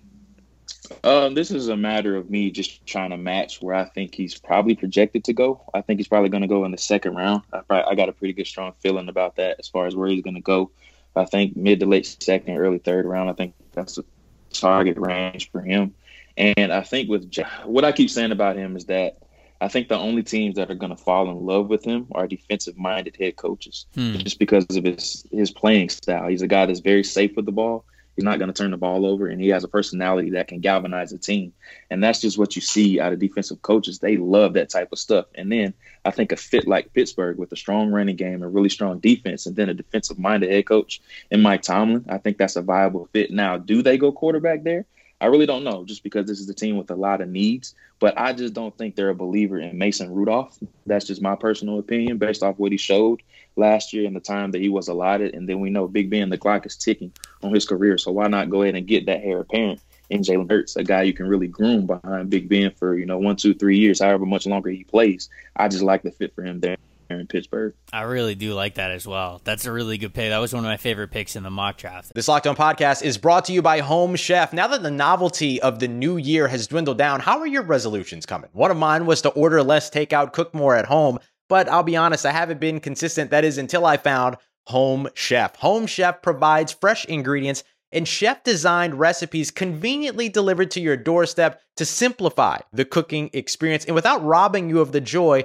Um, 1.05 1.35
this 1.35 1.51
is 1.51 1.69
a 1.69 1.77
matter 1.77 2.17
of 2.17 2.31
me 2.31 2.51
just 2.51 2.85
trying 2.87 3.11
to 3.11 3.17
match 3.17 3.63
where 3.63 3.75
I 3.75 3.85
think 3.85 4.15
he's 4.15 4.39
probably 4.39 4.75
projected 4.75 5.25
to 5.25 5.33
go. 5.33 5.63
I 5.73 5.81
think 5.81 5.99
he's 5.99 6.09
probably 6.09 6.29
going 6.29 6.43
to 6.43 6.49
go 6.49 6.65
in 6.65 6.73
the 6.73 6.79
second 6.79 7.15
round. 7.15 7.43
I, 7.53 7.61
probably, 7.61 7.91
I 7.91 7.95
got 7.95 8.09
a 8.09 8.13
pretty 8.13 8.35
good, 8.35 8.47
strong 8.47 8.73
feeling 8.81 9.09
about 9.09 9.37
that 9.37 9.57
as 9.59 9.69
far 9.69 9.87
as 9.87 9.95
where 9.95 10.09
he's 10.09 10.23
going 10.23 10.35
to 10.35 10.41
go. 10.41 10.71
I 11.17 11.25
think 11.25 11.57
mid 11.57 11.81
to 11.81 11.87
late 11.87 12.07
second, 12.21 12.57
early 12.57 12.79
third 12.79 13.07
round. 13.07 13.31
I 13.31 13.33
think 13.33 13.55
that's 13.73 13.99
a 13.99 14.05
target 14.53 14.97
range 14.99 15.51
for 15.51 15.61
him. 15.61 15.95
And 16.37 16.73
I 16.73 16.83
think 16.83 17.09
with 17.09 17.33
what 17.65 17.85
I 17.85 17.93
keep 17.93 18.11
saying 18.11 18.33
about 18.33 18.57
him 18.57 18.77
is 18.77 18.87
that 18.87 19.19
I 19.61 19.69
think 19.69 19.89
the 19.89 19.99
only 19.99 20.23
teams 20.23 20.57
that 20.57 20.71
are 20.71 20.75
going 20.75 20.95
to 20.95 21.03
fall 21.03 21.31
in 21.31 21.45
love 21.45 21.69
with 21.69 21.85
him 21.85 22.07
are 22.13 22.27
defensive 22.27 22.79
minded 22.79 23.17
head 23.17 23.37
coaches, 23.37 23.87
hmm. 23.95 24.15
just 24.15 24.39
because 24.39 24.65
of 24.75 24.85
his 24.85 25.27
his 25.31 25.51
playing 25.51 25.91
style. 25.91 26.29
He's 26.29 26.43
a 26.43 26.47
guy 26.47 26.67
that's 26.67 26.81
very 26.81 27.05
safe 27.05 27.37
with 27.37 27.45
the 27.45 27.53
ball. 27.53 27.85
He's 28.21 28.25
not 28.27 28.39
going 28.39 28.53
to 28.53 28.63
turn 28.63 28.71
the 28.71 28.77
ball 28.77 29.07
over, 29.07 29.29
and 29.29 29.41
he 29.41 29.49
has 29.49 29.65
a 29.65 29.69
personality 29.69 30.33
that 30.33 30.47
can 30.47 30.61
galvanize 30.61 31.11
a 31.15 31.17
team. 31.17 31.55
And 31.89 32.05
that's 32.05 32.21
just 32.21 32.37
what 32.37 32.55
you 32.55 32.61
see 32.61 33.01
out 33.01 33.15
of 33.15 33.19
defensive 33.19 33.63
coaches. 33.63 33.99
They 33.99 34.19
love 34.19 34.53
that 34.53 34.69
type 34.69 34.93
of 34.93 34.99
stuff. 34.99 35.25
And 35.35 35.51
then 35.51 35.73
I 36.05 36.11
think 36.11 36.31
a 36.31 36.37
fit 36.37 36.69
like 36.69 36.93
Pittsburgh 36.93 37.39
with 37.39 37.51
a 37.53 37.57
strong 37.57 37.91
running 37.91 38.17
game 38.17 38.43
and 38.43 38.55
really 38.55 38.69
strong 38.69 38.99
defense, 38.99 39.47
and 39.47 39.57
then 39.57 39.71
a 39.71 39.75
defensive 39.75 40.19
minded 40.19 40.51
head 40.51 40.67
coach 40.67 41.01
and 41.31 41.43
Mike 41.43 41.63
Tomlin, 41.63 42.05
I 42.11 42.19
think 42.19 42.37
that's 42.37 42.57
a 42.57 42.63
viable 42.63 43.09
fit. 43.11 43.31
Now, 43.31 43.57
do 43.57 43.81
they 43.81 43.97
go 43.97 44.13
quarterback 44.13 44.65
there? 44.65 44.85
I 45.21 45.27
really 45.27 45.47
don't 45.47 45.65
know, 45.65 45.85
just 45.85 46.03
because 46.03 46.27
this 46.27 46.41
is 46.41 46.49
a 46.49 46.55
team 46.55 46.77
with 46.77 46.91
a 46.91 46.95
lot 46.97 47.21
of 47.21 47.29
needs. 47.29 47.75
But 47.99 48.19
I 48.19 48.33
just 48.33 48.55
don't 48.55 48.77
think 48.79 48.97
they're 48.97 49.11
a 49.11 49.15
believer 49.15 49.59
in 49.59 49.77
Mason 49.77 50.13
Rudolph. 50.13 50.59
That's 50.87 51.07
just 51.07 51.21
my 51.21 51.37
personal 51.37 51.79
opinion 51.79 52.17
based 52.17 52.43
off 52.43 52.59
what 52.59 52.73
he 52.73 52.79
showed 52.79 53.23
last 53.57 53.93
year 53.93 54.07
and 54.07 54.17
the 54.17 54.21
time 54.21 54.53
that 54.53 54.63
he 54.63 54.71
was 54.71 54.89
allotted. 54.89 55.35
And 55.35 55.47
then 55.47 55.61
we 55.61 55.69
know 55.69 55.87
Big 55.87 56.09
Ben, 56.09 56.31
the 56.31 56.39
clock 56.39 56.65
is 56.65 56.77
ticking 56.77 57.13
on 57.43 57.53
his 57.53 57.67
career. 57.67 57.99
So 57.99 58.13
why 58.13 58.29
not 58.29 58.49
go 58.49 58.63
ahead 58.63 58.77
and 58.77 58.87
get 58.87 59.07
that 59.07 59.23
heir 59.23 59.41
apparent 59.41 59.81
in 60.09 60.23
Jalen 60.23 60.51
Hurts, 60.51 60.77
a 60.77 60.83
guy 60.83 61.03
you 61.03 61.13
can 61.13 61.29
really 61.29 61.47
groom 61.47 61.87
behind 61.87 62.31
Big 62.31 62.49
Ben 62.49 62.73
for, 62.73 62.97
you 62.97 63.07
know, 63.07 63.19
one, 63.19 63.37
two, 63.37 63.55
three 63.55 63.79
years, 63.79 64.01
however 64.01 64.27
much 64.27 64.47
longer 64.47 64.71
he 64.71 64.85
plays. 64.85 65.29
I 65.55 65.69
just 65.69 65.85
like 65.85 66.03
the 66.03 66.11
fit 66.11 66.35
for 66.35 66.43
him 66.43 66.61
there 66.61 66.77
in 67.19 67.27
Pittsburgh. 67.27 67.75
I 67.93 68.03
really 68.03 68.35
do 68.35 68.55
like 68.55 68.75
that 68.75 68.91
as 68.91 69.07
well. 69.07 69.41
That's 69.43 69.67
a 69.67 69.73
really 69.73 69.99
good 69.99 70.15
pick. 70.15 70.31
That 70.31 70.39
was 70.39 70.53
one 70.53 70.65
of 70.65 70.69
my 70.69 70.77
favorite 70.77 71.11
picks 71.11 71.35
in 71.35 71.43
the 71.43 71.51
mock 71.51 71.79
draft. 71.79 72.13
This 72.15 72.29
Locked 72.29 72.47
On 72.47 72.55
podcast 72.55 73.03
is 73.03 73.19
brought 73.19 73.47
to 73.47 73.53
you 73.53 73.63
by 73.63 73.81
Home 73.81 74.15
Chef. 74.17 74.53
Now 74.53 74.69
that 74.69 74.83
the 74.83 74.91
novelty 74.91 75.61
of 75.61 75.81
the 75.81 75.89
new 75.89 76.17
year 76.17 76.49
has 76.49 76.67
dwindled 76.67 76.99
down, 76.99 77.21
how 77.21 77.41
are 77.41 77.47
your 77.47 77.63
resolutions 77.63 78.27
coming? 78.27 78.51
One 78.53 78.71
of 78.71 78.77
mine 78.77 79.07
was 79.07 79.23
to 79.23 79.31
order 79.31 79.63
less 79.63 79.91
takeout, 79.91 80.33
cook 80.33 80.55
more 80.55 80.77
at 80.77 80.87
home. 80.87 81.19
But 81.49 81.69
I'll 81.69 81.83
be 81.83 81.97
honest, 81.97 82.25
I 82.25 82.33
haven't 82.33 82.61
been 82.61 82.79
consistent. 82.79 83.31
That 83.31 83.45
is 83.45 83.59
until 83.59 83.85
I 83.85 83.97
found 83.97 84.37
Home 84.67 85.09
Chef. 85.15 85.57
Home 85.57 85.87
Chef 85.87 86.23
provides 86.23 86.73
fresh 86.73 87.05
ingredients 87.07 87.65
and 87.93 88.07
chef 88.07 88.45
designed 88.45 88.95
recipes 89.01 89.51
conveniently 89.51 90.29
delivered 90.29 90.71
to 90.71 90.81
your 90.81 90.97
doorstep 90.97 91.61
to 91.77 91.85
simplify 91.85 92.59
the 92.73 92.85
cooking 92.85 93.31
experience 93.33 93.85
and 93.85 93.95
without 93.95 94.25
robbing 94.25 94.69
you 94.69 94.81
of 94.81 94.93
the 94.93 95.01
joy 95.01 95.45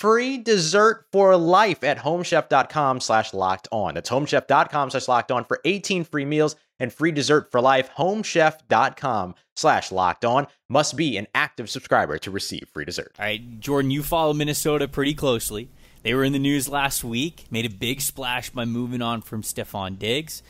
free 0.00 0.38
dessert 0.38 1.04
for 1.12 1.36
life 1.36 1.84
at 1.84 1.98
homechef.com 1.98 3.00
slash 3.00 3.34
locked 3.34 3.68
on. 3.70 3.94
That's 3.94 4.08
homechef.com 4.08 4.90
slash 4.90 5.06
locked 5.06 5.30
on 5.30 5.44
for 5.44 5.60
18 5.64 6.04
free 6.04 6.24
meals 6.24 6.56
and 6.80 6.90
free 6.90 7.12
dessert 7.12 7.52
for 7.52 7.60
life. 7.60 7.90
Homechef.com 7.96 9.34
slash 9.54 9.92
locked 9.92 10.24
on 10.24 10.46
must 10.70 10.96
be 10.96 11.18
an 11.18 11.26
active 11.34 11.68
subscriber 11.68 12.16
to 12.18 12.30
receive 12.30 12.66
free 12.72 12.86
dessert. 12.86 13.14
All 13.18 13.26
right, 13.26 13.60
Jordan, 13.60 13.90
you 13.90 14.02
follow 14.02 14.32
Minnesota 14.32 14.88
pretty 14.88 15.14
closely. 15.14 15.68
They 16.02 16.14
were 16.14 16.24
in 16.24 16.32
the 16.32 16.38
news 16.38 16.66
last 16.66 17.04
week, 17.04 17.44
made 17.50 17.66
a 17.66 17.70
big 17.70 18.00
splash 18.00 18.48
by 18.48 18.64
moving 18.64 19.02
on 19.02 19.20
from 19.20 19.42
Stefon 19.42 19.98
Diggs. 19.98 20.42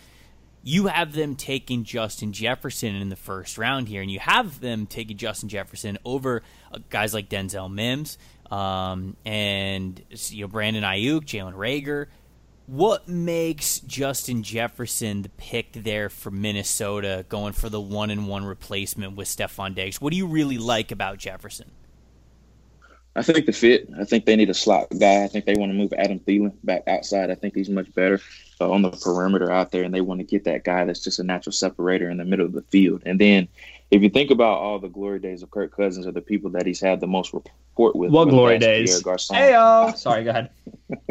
You 0.62 0.86
have 0.86 1.14
them 1.14 1.34
taking 1.34 1.84
Justin 1.84 2.32
Jefferson 2.32 2.94
in 2.94 3.08
the 3.08 3.16
first 3.16 3.58
round 3.58 3.88
here, 3.88 4.02
and 4.02 4.10
you 4.10 4.20
have 4.20 4.60
them 4.60 4.86
taking 4.86 5.16
Justin 5.16 5.48
Jefferson 5.48 5.98
over 6.04 6.42
uh, 6.70 6.78
guys 6.90 7.14
like 7.14 7.30
Denzel 7.30 7.72
Mims 7.72 8.18
um, 8.50 9.16
and 9.24 10.02
you 10.10 10.42
know 10.42 10.48
Brandon 10.48 10.82
Aiyuk, 10.82 11.24
Jalen 11.24 11.54
Reagor. 11.54 12.06
What 12.66 13.08
makes 13.08 13.80
Justin 13.80 14.44
Jefferson 14.44 15.22
the 15.22 15.28
pick 15.28 15.72
there 15.72 16.08
for 16.08 16.30
Minnesota, 16.30 17.24
going 17.28 17.52
for 17.52 17.68
the 17.68 17.80
one 17.80 18.10
and 18.10 18.28
one 18.28 18.44
replacement 18.44 19.16
with 19.16 19.26
Stefon 19.26 19.74
Diggs? 19.74 20.00
What 20.00 20.12
do 20.12 20.16
you 20.16 20.26
really 20.26 20.58
like 20.58 20.92
about 20.92 21.18
Jefferson? 21.18 21.72
I 23.16 23.22
think 23.22 23.46
the 23.46 23.52
fit. 23.52 23.88
I 23.98 24.04
think 24.04 24.24
they 24.24 24.36
need 24.36 24.50
a 24.50 24.54
slot 24.54 24.88
guy. 24.98 25.24
I 25.24 25.28
think 25.28 25.44
they 25.44 25.54
want 25.54 25.70
to 25.70 25.76
move 25.76 25.92
Adam 25.92 26.20
Thielen 26.20 26.52
back 26.62 26.84
outside. 26.86 27.30
I 27.30 27.34
think 27.34 27.54
he's 27.54 27.68
much 27.68 27.92
better 27.92 28.20
uh, 28.60 28.70
on 28.70 28.82
the 28.82 28.90
perimeter 28.90 29.50
out 29.50 29.72
there, 29.72 29.82
and 29.82 29.92
they 29.92 30.00
want 30.00 30.20
to 30.20 30.24
get 30.24 30.44
that 30.44 30.62
guy 30.62 30.84
that's 30.84 31.02
just 31.02 31.18
a 31.18 31.24
natural 31.24 31.52
separator 31.52 32.08
in 32.08 32.18
the 32.18 32.24
middle 32.24 32.46
of 32.46 32.52
the 32.52 32.62
field. 32.62 33.02
And 33.04 33.20
then 33.20 33.48
if 33.90 34.02
you 34.02 34.10
think 34.10 34.30
about 34.30 34.58
all 34.58 34.78
the 34.78 34.88
glory 34.88 35.18
days 35.18 35.42
of 35.42 35.50
Kirk 35.50 35.74
Cousins 35.74 36.06
are 36.06 36.12
the 36.12 36.20
people 36.20 36.50
that 36.50 36.66
he's 36.66 36.80
had 36.80 37.00
the 37.00 37.08
most 37.08 37.32
rapport 37.32 37.92
with. 37.94 38.12
What 38.12 38.28
glory 38.28 38.58
days? 38.58 38.94
Hey, 39.36 39.52
sorry, 39.96 40.24
go 40.24 40.30
ahead. 40.30 40.50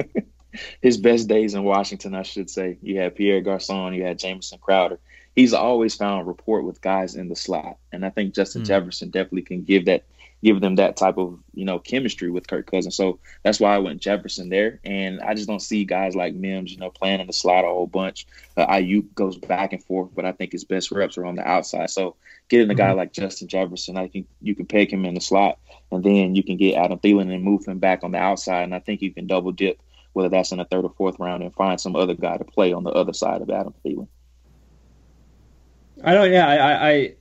His 0.82 0.98
best 0.98 1.28
days 1.28 1.54
in 1.54 1.64
Washington, 1.64 2.16
I 2.16 2.24
should 2.24 2.50
say. 2.50 2.78
You 2.82 3.00
had 3.00 3.16
Pierre 3.16 3.42
Garcon, 3.42 3.94
you 3.94 4.04
had 4.04 4.18
Jamison 4.18 4.60
Crowder. 4.60 5.00
He's 5.36 5.54
always 5.54 5.96
found 5.96 6.28
rapport 6.28 6.62
with 6.62 6.82
guys 6.82 7.16
in 7.16 7.30
the 7.30 7.36
slot, 7.36 7.78
and 7.92 8.06
I 8.06 8.10
think 8.10 8.34
Justin 8.34 8.64
mm. 8.64 8.68
Jefferson 8.68 9.10
definitely 9.10 9.44
can 9.44 9.64
give 9.64 9.86
that 9.86 10.06
give 10.43 10.62
them 10.62 10.75
that 10.75 10.95
type 10.97 11.17
of 11.17 11.39
you 11.54 11.65
know 11.65 11.80
chemistry 11.80 12.30
with 12.30 12.47
Kirk 12.47 12.69
Cousins. 12.69 12.95
So 12.95 13.19
that's 13.43 13.60
why 13.60 13.75
I 13.75 13.80
went 13.80 14.02
Jefferson 14.02 14.49
there, 14.49 14.80
and 14.84 15.19
I 15.21 15.34
just 15.34 15.47
don't 15.47 15.62
see 15.62 15.86
guys 15.86 16.15
like 16.15 16.34
Mims, 16.34 16.71
you 16.71 16.78
know, 16.78 16.89
playing 16.89 17.19
in 17.19 17.28
the 17.28 17.34
slot 17.34 17.65
a 17.65 17.67
whole 17.67 17.88
bunch. 17.88 18.25
Uh, 18.58 18.67
Aiyuk 18.67 19.13
goes 19.15 19.38
back 19.38 19.73
and 19.73 19.84
forth, 19.84 20.10
but 20.15 20.25
I 20.25 20.32
think 20.32 20.52
his 20.52 20.63
best 20.63 20.91
reps 20.91 21.17
are 21.17 21.25
on 21.25 21.36
the 21.36 21.47
outside. 21.47 21.89
So 21.89 22.15
getting 22.47 22.69
a 22.69 22.75
guy 22.75 22.89
mm-hmm. 22.89 22.97
like 22.97 23.13
Justin 23.13 23.47
Jefferson, 23.47 23.97
I 23.97 24.08
think 24.08 24.28
you 24.41 24.56
can 24.56 24.65
peg 24.65 24.91
him 24.91 25.06
in 25.06 25.13
the 25.13 25.21
slot, 25.21 25.60
and 25.91 26.04
then 26.04 26.36
you 26.36 26.43
can 26.43 26.58
get 26.58 26.75
Adam 26.75 26.99
Thielen 26.99 27.34
and 27.34 27.43
move 27.43 27.65
him 27.65 27.80
back 27.80 28.04
on 28.04 28.12
the 28.12 28.19
outside, 28.19 28.63
and 28.63 28.75
I 28.75 28.80
think 28.80 29.02
you 29.02 29.13
can 29.13 29.28
double 29.28 29.52
dip 29.52 29.82
whether 30.13 30.30
that's 30.30 30.52
in 30.52 30.58
the 30.58 30.65
third 30.65 30.84
or 30.84 30.93
fourth 30.97 31.19
round 31.19 31.43
and 31.43 31.54
find 31.54 31.80
some 31.80 31.95
other 31.95 32.15
guy 32.15 32.38
to 32.38 32.43
play 32.43 32.73
on 32.73 32.84
the 32.84 32.89
other 32.89 33.13
side 33.13 33.41
of 33.41 33.49
Adam 33.49 33.73
Thielen. 33.86 34.08
I 36.04 36.13
don't. 36.13 36.32
Yeah, 36.32 36.47
I, 36.47 36.89
I, 36.89 37.15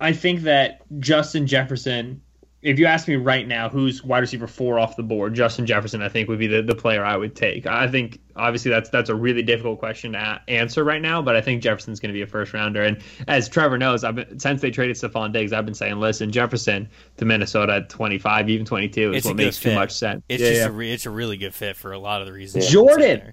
I 0.00 0.12
think 0.12 0.42
that 0.42 0.82
Justin 1.00 1.46
Jefferson 1.46 2.20
if 2.66 2.80
you 2.80 2.86
ask 2.86 3.06
me 3.06 3.14
right 3.14 3.46
now 3.46 3.68
who's 3.68 4.02
wide 4.02 4.18
receiver 4.18 4.48
four 4.48 4.80
off 4.80 4.96
the 4.96 5.02
board, 5.04 5.34
Justin 5.34 5.66
Jefferson, 5.66 6.02
I 6.02 6.08
think 6.08 6.28
would 6.28 6.40
be 6.40 6.48
the, 6.48 6.62
the 6.62 6.74
player 6.74 7.04
I 7.04 7.16
would 7.16 7.36
take. 7.36 7.64
I 7.64 7.86
think 7.86 8.18
obviously 8.34 8.72
that's 8.72 8.90
that's 8.90 9.08
a 9.08 9.14
really 9.14 9.44
difficult 9.44 9.78
question 9.78 10.14
to 10.14 10.40
answer 10.48 10.82
right 10.82 11.00
now, 11.00 11.22
but 11.22 11.36
I 11.36 11.40
think 11.40 11.62
Jefferson's 11.62 12.00
going 12.00 12.08
to 12.08 12.12
be 12.12 12.22
a 12.22 12.26
first 12.26 12.52
rounder. 12.52 12.82
And 12.82 13.00
as 13.28 13.48
Trevor 13.48 13.78
knows, 13.78 14.02
I've 14.02 14.16
been, 14.16 14.40
since 14.40 14.60
they 14.60 14.72
traded 14.72 14.96
Stefon 14.96 15.32
Diggs, 15.32 15.52
I've 15.52 15.64
been 15.64 15.76
saying, 15.76 16.00
listen, 16.00 16.32
Jefferson 16.32 16.88
to 17.18 17.24
Minnesota 17.24 17.74
at 17.74 17.88
25, 17.88 18.50
even 18.50 18.66
22 18.66 19.12
is 19.12 19.18
it's 19.18 19.26
what 19.26 19.36
makes 19.36 19.58
fit. 19.58 19.70
too 19.70 19.74
much 19.76 19.92
sense. 19.92 20.24
It's 20.28 20.42
yeah, 20.42 20.48
just 20.48 20.60
yeah. 20.62 20.66
A 20.66 20.72
re- 20.72 20.92
it's 20.92 21.06
a 21.06 21.10
really 21.10 21.36
good 21.36 21.54
fit 21.54 21.76
for 21.76 21.92
a 21.92 21.98
lot 22.00 22.20
of 22.20 22.26
the 22.26 22.32
reasons. 22.32 22.66
Jordan, 22.68 23.32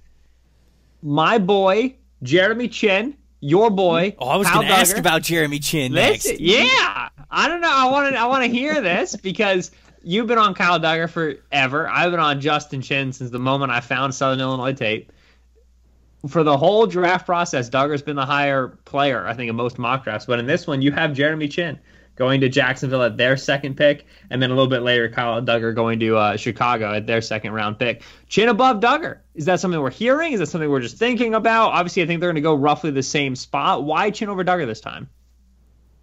my 1.01 1.39
boy 1.39 1.95
Jeremy 2.21 2.67
Chinn 2.67 3.17
your 3.43 3.69
boy. 3.69 4.11
Mm. 4.11 4.15
Oh, 4.19 4.29
I 4.29 4.37
was 4.37 4.49
going 4.49 4.67
to 4.67 4.73
ask 4.73 4.97
about 4.97 5.21
Jeremy 5.21 5.59
next. 5.59 6.25
Listen, 6.25 6.37
yeah, 6.39 7.09
I 7.29 7.47
don't 7.47 7.61
know. 7.61 7.71
I 7.71 7.91
want 7.91 8.13
to. 8.13 8.19
I 8.19 8.25
want 8.25 8.45
to 8.45 8.49
hear 8.49 8.81
this 8.81 9.15
because 9.21 9.71
you've 10.01 10.27
been 10.27 10.37
on 10.37 10.53
Kyle 10.53 10.79
Dugger 10.79 11.09
forever. 11.09 11.87
I've 11.89 12.11
been 12.11 12.19
on 12.19 12.39
Justin 12.39 12.81
Chinn 12.81 13.11
since 13.11 13.29
the 13.29 13.39
moment 13.39 13.71
I 13.71 13.81
found 13.81 14.15
Southern 14.15 14.39
Illinois 14.39 14.73
tape. 14.73 15.11
For 16.29 16.43
the 16.43 16.55
whole 16.55 16.87
draft 16.87 17.25
process, 17.25 17.69
Dugger's 17.69 18.01
been 18.01 18.15
the 18.15 18.25
higher 18.25 18.69
player, 18.85 19.27
I 19.27 19.33
think, 19.33 19.49
in 19.49 19.57
most 19.57 19.77
mock 19.77 20.05
drafts. 20.05 20.25
But 20.25 20.39
in 20.39 20.45
this 20.45 20.65
one, 20.65 20.81
you 20.81 20.93
have 20.93 21.13
Jeremy 21.13 21.49
Chinn 21.49 21.77
going 22.15 22.41
to 22.41 22.49
Jacksonville 22.49 23.03
at 23.03 23.17
their 23.17 23.37
second 23.37 23.75
pick, 23.75 24.05
and 24.29 24.41
then 24.41 24.51
a 24.51 24.53
little 24.53 24.69
bit 24.69 24.81
later, 24.81 25.09
Kyle 25.09 25.41
Dugger 25.41 25.73
going 25.73 25.99
to 25.99 26.17
uh, 26.17 26.37
Chicago 26.37 26.93
at 26.93 27.07
their 27.07 27.21
second 27.21 27.53
round 27.53 27.79
pick. 27.79 28.03
Chinn 28.27 28.49
above 28.49 28.79
Dugger. 28.79 29.19
Is 29.33 29.45
that 29.45 29.59
something 29.59 29.79
we're 29.79 29.89
hearing? 29.89 30.33
Is 30.33 30.39
that 30.39 30.47
something 30.47 30.69
we're 30.69 30.81
just 30.81 30.97
thinking 30.97 31.33
about? 31.33 31.71
Obviously, 31.71 32.03
I 32.03 32.07
think 32.07 32.19
they're 32.19 32.29
going 32.29 32.35
to 32.35 32.41
go 32.41 32.55
roughly 32.55 32.91
the 32.91 33.03
same 33.03 33.35
spot. 33.35 33.83
Why 33.83 34.11
Chinn 34.11 34.29
over 34.29 34.43
Dugger 34.43 34.65
this 34.65 34.81
time? 34.81 35.09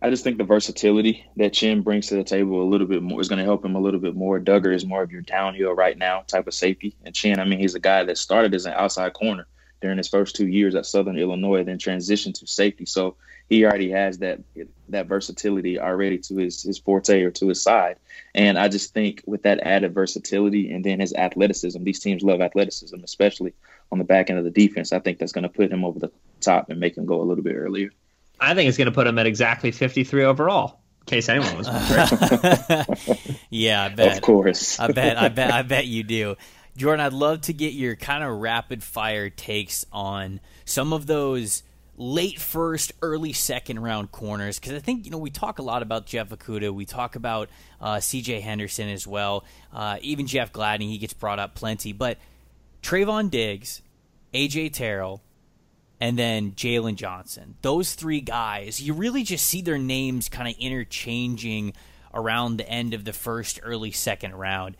I 0.03 0.09
just 0.09 0.25
think 0.25 0.39
the 0.39 0.45
versatility 0.45 1.27
that 1.37 1.53
Chinn 1.53 1.83
brings 1.83 2.07
to 2.07 2.15
the 2.15 2.25
table 2.25 2.63
a 2.63 2.65
little 2.65 2.87
bit 2.87 3.03
more 3.03 3.21
is 3.21 3.29
going 3.29 3.39
to 3.39 3.45
help 3.45 3.63
him 3.63 3.75
a 3.75 3.81
little 3.81 4.01
bit 4.01 4.17
more. 4.17 4.41
Dugger 4.41 4.75
is 4.75 4.87
more 4.87 5.03
of 5.03 5.13
your 5.13 5.21
downhill 5.21 5.73
right 5.73 5.97
now 5.97 6.25
type 6.27 6.47
of 6.47 6.55
safety, 6.55 6.97
and 7.05 7.15
Chinn, 7.15 7.39
I 7.39 7.45
mean, 7.45 7.59
he's 7.59 7.75
a 7.75 7.81
guy 7.81 8.05
that 8.05 8.17
started 8.17 8.55
as 8.55 8.65
an 8.65 8.73
outside 8.73 9.13
corner 9.13 9.47
during 9.81 9.99
his 9.99 10.09
first 10.09 10.37
two 10.37 10.47
years 10.47 10.75
at 10.75 10.87
Southern 10.87 11.19
Illinois, 11.19 11.65
then 11.65 11.79
transitioned 11.79 12.35
to 12.41 12.47
safety. 12.47 12.87
So 12.87 13.17
he 13.49 13.65
already 13.65 13.91
has 13.91 14.19
that 14.19 14.41
that 14.89 15.07
versatility 15.07 15.79
already 15.79 16.19
to 16.19 16.37
his 16.37 16.63
his 16.63 16.79
forte 16.79 17.23
or 17.23 17.31
to 17.33 17.49
his 17.49 17.61
side. 17.61 17.97
And 18.35 18.59
I 18.59 18.69
just 18.69 18.95
think 18.95 19.23
with 19.27 19.43
that 19.43 19.61
added 19.61 19.93
versatility 19.93 20.73
and 20.73 20.85
then 20.85 21.01
his 21.01 21.13
athleticism, 21.13 21.83
these 21.83 22.01
teams 22.01 22.23
love 22.23 22.41
athleticism, 22.41 22.97
especially 23.03 23.55
on 23.91 23.99
the 23.99 24.05
back 24.05 24.31
end 24.31 24.39
of 24.39 24.45
the 24.45 24.51
defense. 24.51 24.93
I 24.93 25.01
think 25.01 25.19
that's 25.19 25.33
going 25.33 25.43
to 25.43 25.49
put 25.49 25.71
him 25.71 25.85
over 25.85 25.99
the 25.99 26.13
top 26.41 26.71
and 26.71 26.79
make 26.79 26.97
him 26.97 27.07
go 27.07 27.21
a 27.21 27.25
little 27.25 27.43
bit 27.43 27.57
earlier. 27.57 27.91
I 28.39 28.55
think 28.55 28.69
it's 28.69 28.79
going 28.79 28.87
to 28.87 28.93
put 28.93 29.07
him 29.07 29.19
at 29.19 29.27
exactly 29.27 29.71
53 29.71 30.25
overall. 30.25 30.81
In 31.01 31.07
case 31.07 31.29
anyone 31.29 31.57
was 31.57 31.69
wondering. 31.69 32.87
yeah, 33.51 33.85
I 33.85 33.89
bet. 33.89 34.17
Of 34.17 34.23
course. 34.23 34.79
I 34.79 34.93
bet. 34.93 35.19
I 35.19 35.29
bet. 35.29 35.53
I 35.53 35.63
bet 35.75 35.87
you 35.87 36.05
do. 36.05 36.37
Jordan, 36.81 37.05
I'd 37.05 37.13
love 37.13 37.43
to 37.43 37.53
get 37.53 37.75
your 37.75 37.95
kind 37.95 38.25
of 38.25 38.39
rapid 38.39 38.83
fire 38.83 39.29
takes 39.29 39.85
on 39.93 40.41
some 40.65 40.95
of 40.95 41.07
those 41.07 41.63
late 41.99 42.41
first, 42.41 42.93
early 43.03 43.35
second 43.35 43.81
round 43.81 44.11
corners 44.13 44.59
because 44.59 44.73
I 44.73 44.79
think 44.79 45.05
you 45.05 45.11
know 45.11 45.19
we 45.19 45.29
talk 45.29 45.59
a 45.59 45.63
lot 45.63 45.83
about 45.83 46.07
Jeff 46.07 46.31
Okudah, 46.31 46.73
we 46.73 46.87
talk 46.87 47.17
about 47.17 47.51
uh, 47.83 48.01
C.J. 48.01 48.41
Henderson 48.41 48.89
as 48.89 49.07
well, 49.07 49.45
uh, 49.75 49.99
even 50.01 50.27
Jeff 50.27 50.55
Gladney 50.55 50.89
he 50.89 50.97
gets 50.97 51.13
brought 51.13 51.39
up 51.39 51.55
plenty, 51.55 51.93
but 51.93 52.17
Trevon 52.83 53.31
Diggs, 53.31 53.83
A.J. 54.33 54.71
Terrell, 54.71 55.21
and 56.01 56.19
then 56.19 56.53
Jaylon 56.53 56.95
Johnson. 56.95 57.57
Those 57.61 57.93
three 57.93 58.23
guys, 58.23 58.81
you 58.81 58.95
really 58.95 59.23
just 59.23 59.47
see 59.47 59.61
their 59.61 59.77
names 59.77 60.31
kind 60.31 60.49
of 60.49 60.55
interchanging 60.59 61.75
around 62.15 62.57
the 62.57 62.67
end 62.67 62.95
of 62.95 63.05
the 63.05 63.13
first, 63.13 63.61
early 63.63 63.91
second 63.91 64.35
round. 64.35 64.79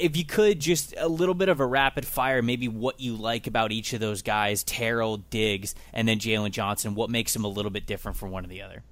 If 0.00 0.16
you 0.16 0.24
could, 0.24 0.60
just 0.60 0.94
a 0.98 1.08
little 1.08 1.34
bit 1.34 1.48
of 1.48 1.60
a 1.60 1.66
rapid 1.66 2.06
fire, 2.06 2.42
maybe 2.42 2.68
what 2.68 3.00
you 3.00 3.16
like 3.16 3.46
about 3.46 3.72
each 3.72 3.92
of 3.92 4.00
those 4.00 4.22
guys, 4.22 4.62
Terrell, 4.64 5.18
Diggs, 5.18 5.74
and 5.92 6.06
then 6.06 6.18
Jaylon 6.18 6.50
Johnson, 6.50 6.94
what 6.94 7.10
makes 7.10 7.32
them 7.32 7.44
a 7.44 7.48
little 7.48 7.70
bit 7.70 7.86
different 7.86 8.16
from 8.16 8.30
one 8.30 8.44
or 8.44 8.48
the 8.48 8.62
other? 8.62 8.82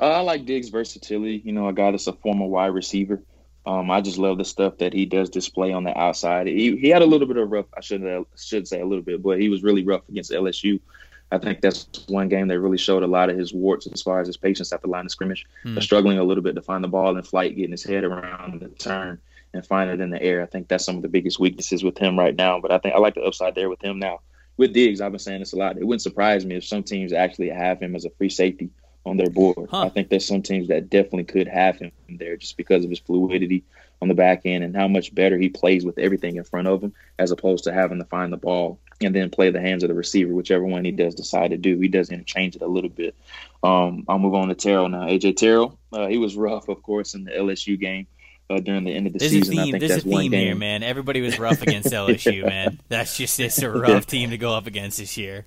Uh, 0.00 0.10
I 0.10 0.20
like 0.20 0.46
Diggs' 0.46 0.68
versatility. 0.68 1.42
You 1.44 1.52
know, 1.52 1.68
a 1.68 1.72
guy 1.72 1.90
that's 1.90 2.06
a 2.06 2.12
former 2.12 2.46
wide 2.46 2.68
receiver. 2.68 3.22
Um, 3.66 3.90
I 3.90 4.00
just 4.00 4.18
love 4.18 4.38
the 4.38 4.44
stuff 4.44 4.78
that 4.78 4.92
he 4.92 5.06
does 5.06 5.30
display 5.30 5.72
on 5.72 5.84
the 5.84 5.98
outside. 5.98 6.46
He, 6.46 6.76
he 6.76 6.88
had 6.88 7.02
a 7.02 7.06
little 7.06 7.26
bit 7.26 7.38
of 7.38 7.50
rough. 7.50 7.66
I 7.76 7.80
should 7.80 8.26
should 8.36 8.68
say 8.68 8.80
a 8.80 8.86
little 8.86 9.04
bit, 9.04 9.22
but 9.22 9.40
he 9.40 9.48
was 9.48 9.62
really 9.62 9.84
rough 9.84 10.02
against 10.08 10.32
LSU. 10.32 10.80
I 11.32 11.38
think 11.38 11.62
that's 11.62 11.88
one 12.08 12.28
game 12.28 12.48
that 12.48 12.60
really 12.60 12.76
showed 12.76 13.02
a 13.02 13.06
lot 13.06 13.30
of 13.30 13.38
his 13.38 13.54
warts 13.54 13.86
as 13.86 14.02
far 14.02 14.20
as 14.20 14.26
his 14.26 14.36
patience 14.36 14.72
at 14.72 14.82
the 14.82 14.88
line 14.88 15.06
of 15.06 15.10
scrimmage. 15.10 15.46
Hmm. 15.62 15.78
Struggling 15.80 16.18
a 16.18 16.24
little 16.24 16.42
bit 16.42 16.54
to 16.54 16.62
find 16.62 16.84
the 16.84 16.88
ball 16.88 17.16
in 17.16 17.22
flight, 17.22 17.56
getting 17.56 17.70
his 17.70 17.82
head 17.82 18.04
around 18.04 18.60
the 18.60 18.68
turn 18.68 19.20
and 19.54 19.64
find 19.64 19.90
it 19.90 20.00
in 20.00 20.10
the 20.10 20.22
air. 20.22 20.42
I 20.42 20.46
think 20.46 20.68
that's 20.68 20.84
some 20.84 20.96
of 20.96 21.02
the 21.02 21.08
biggest 21.08 21.38
weaknesses 21.38 21.82
with 21.82 21.96
him 21.96 22.18
right 22.18 22.34
now. 22.34 22.60
But 22.60 22.72
I 22.72 22.78
think 22.78 22.94
I 22.94 22.98
like 22.98 23.14
the 23.14 23.22
upside 23.22 23.54
there 23.54 23.70
with 23.70 23.82
him 23.82 23.98
now. 23.98 24.20
With 24.56 24.72
Diggs, 24.72 25.00
I've 25.00 25.12
been 25.12 25.18
saying 25.18 25.40
this 25.40 25.52
a 25.52 25.56
lot. 25.56 25.78
It 25.78 25.84
wouldn't 25.84 26.02
surprise 26.02 26.44
me 26.44 26.56
if 26.56 26.64
some 26.64 26.82
teams 26.82 27.12
actually 27.12 27.48
have 27.48 27.80
him 27.80 27.96
as 27.96 28.04
a 28.04 28.10
free 28.10 28.28
safety 28.28 28.70
on 29.06 29.16
their 29.16 29.30
board. 29.30 29.68
Huh. 29.70 29.82
I 29.82 29.88
think 29.88 30.08
there's 30.08 30.26
some 30.26 30.42
teams 30.42 30.68
that 30.68 30.90
definitely 30.90 31.24
could 31.24 31.48
have 31.48 31.78
him 31.78 31.92
there 32.08 32.36
just 32.36 32.56
because 32.56 32.84
of 32.84 32.90
his 32.90 33.00
fluidity 33.00 33.64
on 34.00 34.08
the 34.08 34.14
back 34.14 34.42
end 34.44 34.64
and 34.64 34.76
how 34.76 34.88
much 34.88 35.14
better 35.14 35.38
he 35.38 35.48
plays 35.48 35.84
with 35.84 35.98
everything 35.98 36.36
in 36.36 36.44
front 36.44 36.68
of 36.68 36.82
him 36.82 36.92
as 37.18 37.30
opposed 37.30 37.64
to 37.64 37.72
having 37.72 37.98
to 37.98 38.04
find 38.04 38.32
the 38.32 38.36
ball 38.36 38.78
and 39.00 39.14
then 39.14 39.30
play 39.30 39.50
the 39.50 39.60
hands 39.60 39.82
of 39.82 39.88
the 39.88 39.94
receiver, 39.94 40.32
whichever 40.32 40.64
one 40.64 40.84
he 40.84 40.92
does 40.92 41.14
decide 41.14 41.50
to 41.50 41.56
do. 41.56 41.78
He 41.78 41.88
does 41.88 42.10
interchange 42.10 42.56
it 42.56 42.62
a 42.62 42.66
little 42.66 42.90
bit. 42.90 43.14
Um, 43.62 44.04
I'll 44.08 44.18
move 44.18 44.34
on 44.34 44.48
to 44.48 44.54
Terrell 44.54 44.88
now. 44.88 45.06
AJ 45.06 45.36
Terrell, 45.36 45.78
uh, 45.92 46.06
he 46.06 46.18
was 46.18 46.36
rough, 46.36 46.68
of 46.68 46.82
course, 46.82 47.14
in 47.14 47.24
the 47.24 47.32
LSU 47.32 47.78
game. 47.78 48.06
Uh, 48.50 48.60
during 48.60 48.84
the 48.84 48.94
end 48.94 49.06
of 49.06 49.14
the 49.14 49.18
There's 49.18 49.32
season, 49.32 49.54
a 49.54 49.56
theme. 49.56 49.60
I 49.60 49.64
think 49.64 49.80
There's 49.80 50.04
that's 50.04 50.04
a 50.04 50.08
theme 50.08 50.32
here, 50.32 50.54
man. 50.54 50.82
Everybody 50.82 51.22
was 51.22 51.38
rough 51.38 51.62
against 51.62 51.88
LSU, 51.92 52.44
man. 52.44 52.78
That's 52.88 53.16
just 53.16 53.40
it's 53.40 53.62
a 53.62 53.70
rough 53.70 54.06
team 54.06 54.30
to 54.30 54.38
go 54.38 54.52
up 54.52 54.66
against 54.66 54.98
this 54.98 55.16
year 55.16 55.46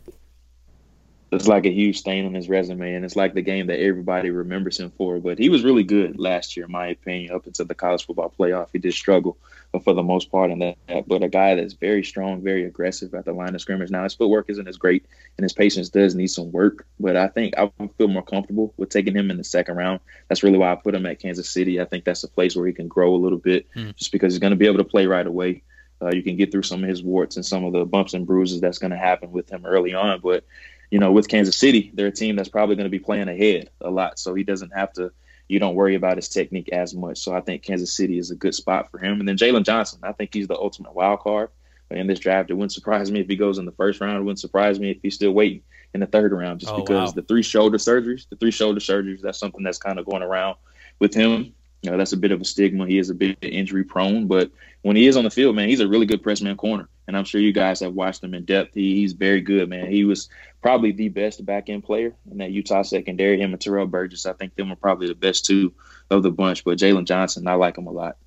it's 1.31 1.47
like 1.47 1.65
a 1.65 1.71
huge 1.71 1.99
stain 1.99 2.25
on 2.25 2.33
his 2.33 2.47
resume, 2.47 2.93
and 2.93 3.03
it's 3.03 3.15
like 3.15 3.33
the 3.33 3.41
game 3.41 3.67
that 3.67 3.79
everybody 3.79 4.29
remembers 4.29 4.79
him 4.79 4.91
for. 4.91 5.19
But 5.19 5.38
he 5.38 5.49
was 5.49 5.63
really 5.63 5.83
good 5.83 6.17
last 6.17 6.55
year, 6.55 6.65
in 6.65 6.71
my 6.71 6.88
opinion, 6.88 7.33
up 7.33 7.45
until 7.45 7.65
the 7.65 7.75
college 7.75 8.05
football 8.05 8.33
playoff. 8.38 8.69
He 8.71 8.79
did 8.79 8.93
struggle, 8.93 9.38
for 9.84 9.93
the 9.93 10.03
most 10.03 10.32
part, 10.32 10.51
in 10.51 10.60
that. 10.60 10.77
But 11.08 11.23
a 11.23 11.30
guy 11.30 11.56
that's 11.56 11.73
very 11.73 12.03
strong, 12.03 12.41
very 12.41 12.65
aggressive 12.65 13.13
at 13.13 13.25
the 13.25 13.34
line 13.34 13.56
of 13.56 13.62
scrimmage. 13.62 13.89
Now 13.89 14.03
his 14.03 14.13
footwork 14.13 14.49
isn't 14.49 14.67
as 14.67 14.77
great, 14.77 15.06
and 15.38 15.43
his 15.43 15.53
patience 15.53 15.89
does 15.89 16.15
need 16.15 16.27
some 16.27 16.51
work. 16.51 16.86
But 16.99 17.15
I 17.15 17.27
think 17.27 17.56
I 17.58 17.71
feel 17.97 18.08
more 18.08 18.23
comfortable 18.23 18.73
with 18.77 18.89
taking 18.89 19.15
him 19.15 19.32
in 19.32 19.38
the 19.38 19.43
second 19.43 19.75
round. 19.75 19.99
That's 20.27 20.43
really 20.43 20.58
why 20.58 20.71
I 20.71 20.75
put 20.75 20.95
him 20.95 21.06
at 21.06 21.19
Kansas 21.19 21.49
City. 21.49 21.80
I 21.82 21.86
think 21.86 22.06
that's 22.06 22.23
a 22.23 22.30
place 22.30 22.56
where 22.56 22.67
he 22.67 22.73
can 22.73 22.88
grow 22.88 23.15
a 23.15 23.17
little 23.17 23.38
bit, 23.39 23.67
mm. 23.75 23.95
just 23.95 24.12
because 24.12 24.34
he's 24.34 24.39
going 24.39 24.51
to 24.51 24.58
be 24.58 24.67
able 24.67 24.77
to 24.77 24.84
play 24.84 25.06
right 25.06 25.27
away. 25.27 25.63
Uh, 26.01 26.12
you 26.13 26.21
can 26.21 26.38
get 26.38 26.51
through 26.51 26.62
some 26.63 26.84
of 26.84 26.89
his 26.89 27.01
warts 27.01 27.38
and 27.38 27.45
some 27.45 27.63
of 27.63 27.73
the 27.73 27.84
bumps 27.84 28.13
and 28.13 28.27
bruises 28.27 28.62
that's 28.62 28.77
going 28.77 28.91
to 28.91 28.97
happen 28.97 29.32
with 29.32 29.49
him 29.49 29.65
early 29.65 29.95
on, 29.95 30.19
but 30.21 30.43
you 30.91 30.99
know, 30.99 31.12
with 31.12 31.27
Kansas 31.27 31.58
City, 31.58 31.91
they're 31.93 32.08
a 32.08 32.12
team 32.12 32.36
that's 32.36 32.49
probably 32.49 32.75
going 32.75 32.86
to 32.86 32.89
be 32.89 32.99
playing 32.99 33.27
ahead 33.27 33.69
a 33.82 33.89
lot. 33.89 34.19
So 34.19 34.34
he 34.34 34.43
doesn't 34.43 34.71
have 34.71 34.93
to, 34.93 35.12
you 35.47 35.60
don't 35.60 35.75
worry 35.75 35.95
about 35.95 36.17
his 36.17 36.29
technique 36.29 36.69
as 36.69 36.93
much. 36.93 37.19
So 37.19 37.33
I 37.33 37.41
think 37.41 37.63
Kansas 37.63 37.95
City 37.95 38.17
is 38.17 38.31
a 38.31 38.36
good 38.36 38.53
spot 38.53 38.91
for 38.91 38.97
him. 38.97 39.19
And 39.19 39.27
then 39.27 39.38
Jaylon 39.38 39.63
Johnson, 39.63 39.99
I 40.03 40.12
think 40.12 40.33
he's 40.33 40.47
the 40.47 40.57
ultimate 40.57 40.93
wild 40.93 41.21
card 41.21 41.49
in 41.89 42.07
this 42.07 42.19
draft. 42.19 42.49
It 42.49 42.55
wouldn't 42.55 42.73
surprise 42.73 43.12
me 43.12 43.21
if 43.21 43.27
he 43.27 43.36
goes 43.36 43.57
in 43.57 43.65
the 43.65 43.71
first 43.71 44.01
round. 44.01 44.17
It 44.17 44.21
wouldn't 44.21 44.39
surprise 44.39 44.79
me 44.79 44.91
if 44.91 44.97
he's 45.01 45.15
still 45.15 45.31
waiting 45.31 45.62
in 45.93 46.01
the 46.01 46.05
third 46.05 46.33
round 46.33 46.60
just 46.60 46.73
oh, 46.73 46.81
because 46.81 47.10
wow. 47.10 47.13
the 47.13 47.21
three 47.21 47.43
shoulder 47.43 47.77
surgeries, 47.77 48.27
the 48.29 48.36
three 48.36 48.51
shoulder 48.51 48.79
surgeries, 48.79 49.21
that's 49.21 49.39
something 49.39 49.63
that's 49.63 49.77
kind 49.77 49.99
of 49.99 50.05
going 50.05 50.23
around 50.23 50.57
with 50.99 51.13
him. 51.13 51.53
You 51.81 51.91
know, 51.91 51.97
that's 51.97 52.13
a 52.13 52.17
bit 52.17 52.31
of 52.31 52.41
a 52.41 52.45
stigma. 52.45 52.87
He 52.87 52.97
is 52.97 53.09
a 53.09 53.13
bit 53.13 53.37
injury 53.41 53.83
prone, 53.83 54.27
but 54.27 54.51
when 54.81 54.95
he 54.95 55.07
is 55.07 55.15
on 55.15 55.23
the 55.23 55.29
field, 55.29 55.55
man, 55.55 55.69
he's 55.69 55.79
a 55.79 55.87
really 55.87 56.05
good 56.05 56.23
press 56.23 56.41
man 56.41 56.57
corner. 56.57 56.89
And 57.07 57.15
I'm 57.15 57.23
sure 57.23 57.39
you 57.39 57.53
guys 57.53 57.79
have 57.79 57.93
watched 57.93 58.23
him 58.23 58.33
in 58.33 58.43
depth. 58.45 58.73
He, 58.73 58.95
he's 58.95 59.13
very 59.13 59.41
good, 59.41 59.69
man. 59.69 59.89
He 59.89 60.03
was 60.03 60.27
probably 60.61 60.91
the 60.91 61.09
best 61.09 61.45
back 61.45 61.69
end 61.69 61.83
player 61.83 62.13
in 62.29 62.39
that 62.39 62.51
Utah 62.51 62.81
secondary. 62.81 63.39
Him 63.39 63.53
and 63.53 63.61
Terrell 63.61 63.85
Burgess, 63.85 64.25
I 64.25 64.33
think 64.33 64.55
them 64.55 64.71
are 64.71 64.75
probably 64.75 65.07
the 65.07 65.15
best 65.15 65.45
two 65.45 65.73
of 66.09 66.23
the 66.23 66.31
bunch. 66.31 66.63
But 66.65 66.77
Jaylon 66.77 67.05
Johnson, 67.05 67.47
I 67.47 67.53
like 67.53 67.77
him 67.77 67.87
a 67.87 67.91
lot. 67.91 68.17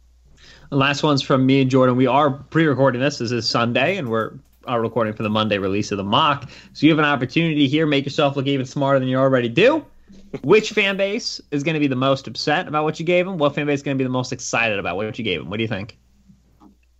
Last 0.70 1.02
one's 1.02 1.20
from 1.20 1.44
me 1.44 1.62
and 1.62 1.70
Jordan. 1.70 1.96
We 1.96 2.06
are 2.06 2.30
pre-recording 2.30 3.00
this. 3.00 3.18
This 3.18 3.32
is 3.32 3.48
Sunday, 3.48 3.96
and 3.96 4.08
we're 4.08 4.32
are 4.66 4.80
recording 4.80 5.12
for 5.14 5.22
the 5.22 5.30
Monday 5.30 5.58
release 5.58 5.90
of 5.90 5.98
the 5.98 6.04
mock. 6.04 6.48
So 6.74 6.86
you 6.86 6.92
have 6.92 6.98
an 6.98 7.04
opportunity 7.04 7.66
here. 7.66 7.86
Make 7.86 8.04
yourself 8.04 8.36
look 8.36 8.46
even 8.46 8.66
smarter 8.66 8.98
than 8.98 9.08
you 9.08 9.16
already 9.16 9.48
do. 9.48 9.84
Which 10.42 10.70
fan 10.70 10.96
base 10.96 11.40
is 11.50 11.64
going 11.64 11.74
to 11.74 11.80
be 11.80 11.86
the 11.86 11.96
most 11.96 12.28
upset 12.28 12.68
about 12.68 12.84
what 12.84 13.00
you 13.00 13.06
gave 13.06 13.26
them? 13.26 13.38
What 13.38 13.54
fan 13.54 13.66
base 13.66 13.80
is 13.80 13.82
going 13.82 13.96
to 13.96 14.02
be 14.02 14.06
the 14.06 14.10
most 14.10 14.32
excited 14.32 14.78
about 14.78 14.96
what 14.96 15.18
you 15.18 15.24
gave 15.24 15.40
them? 15.40 15.50
What 15.50 15.56
do 15.56 15.62
you 15.62 15.68
think? 15.68 15.98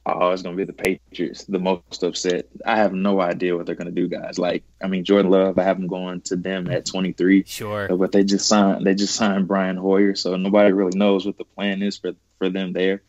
Oh, 0.07 0.31
it's 0.31 0.43
going 0.43 0.57
to 0.57 0.61
be 0.61 0.65
the 0.65 0.73
Patriots, 0.73 1.45
the 1.45 1.59
most 1.59 2.03
upset. 2.03 2.47
I 2.67 2.77
have 2.77 2.93
no 2.93 3.21
idea 3.21 3.57
what 3.57 3.67
they're 3.67 3.75
going 3.75 3.95
to 3.95 4.01
do, 4.01 4.09
guys. 4.09 4.39
Like, 4.39 4.65
I 4.83 4.89
mean, 4.89 5.05
Jordan 5.05 5.31
Love, 5.31 5.59
I 5.59 5.63
have 5.63 5.79
them 5.79 5.87
going 5.89 6.23
to 6.23 6.37
them 6.37 6.71
at 6.71 6.87
23. 6.87 7.45
Sure. 7.47 7.89
But 7.97 8.11
they 8.11 8.25
just 8.25 8.49
signed, 8.49 8.87
they 8.87 8.95
just 8.95 9.15
signed 9.15 9.47
Brian 9.47 9.77
Hoyer, 9.77 10.17
so 10.17 10.37
nobody 10.37 10.73
really 10.73 10.99
knows 10.99 11.27
what 11.27 11.39
the 11.39 11.45
plan 11.45 11.83
is 11.83 11.99
for 11.99 12.13
for 12.39 12.49
them 12.49 12.73
there 12.73 13.03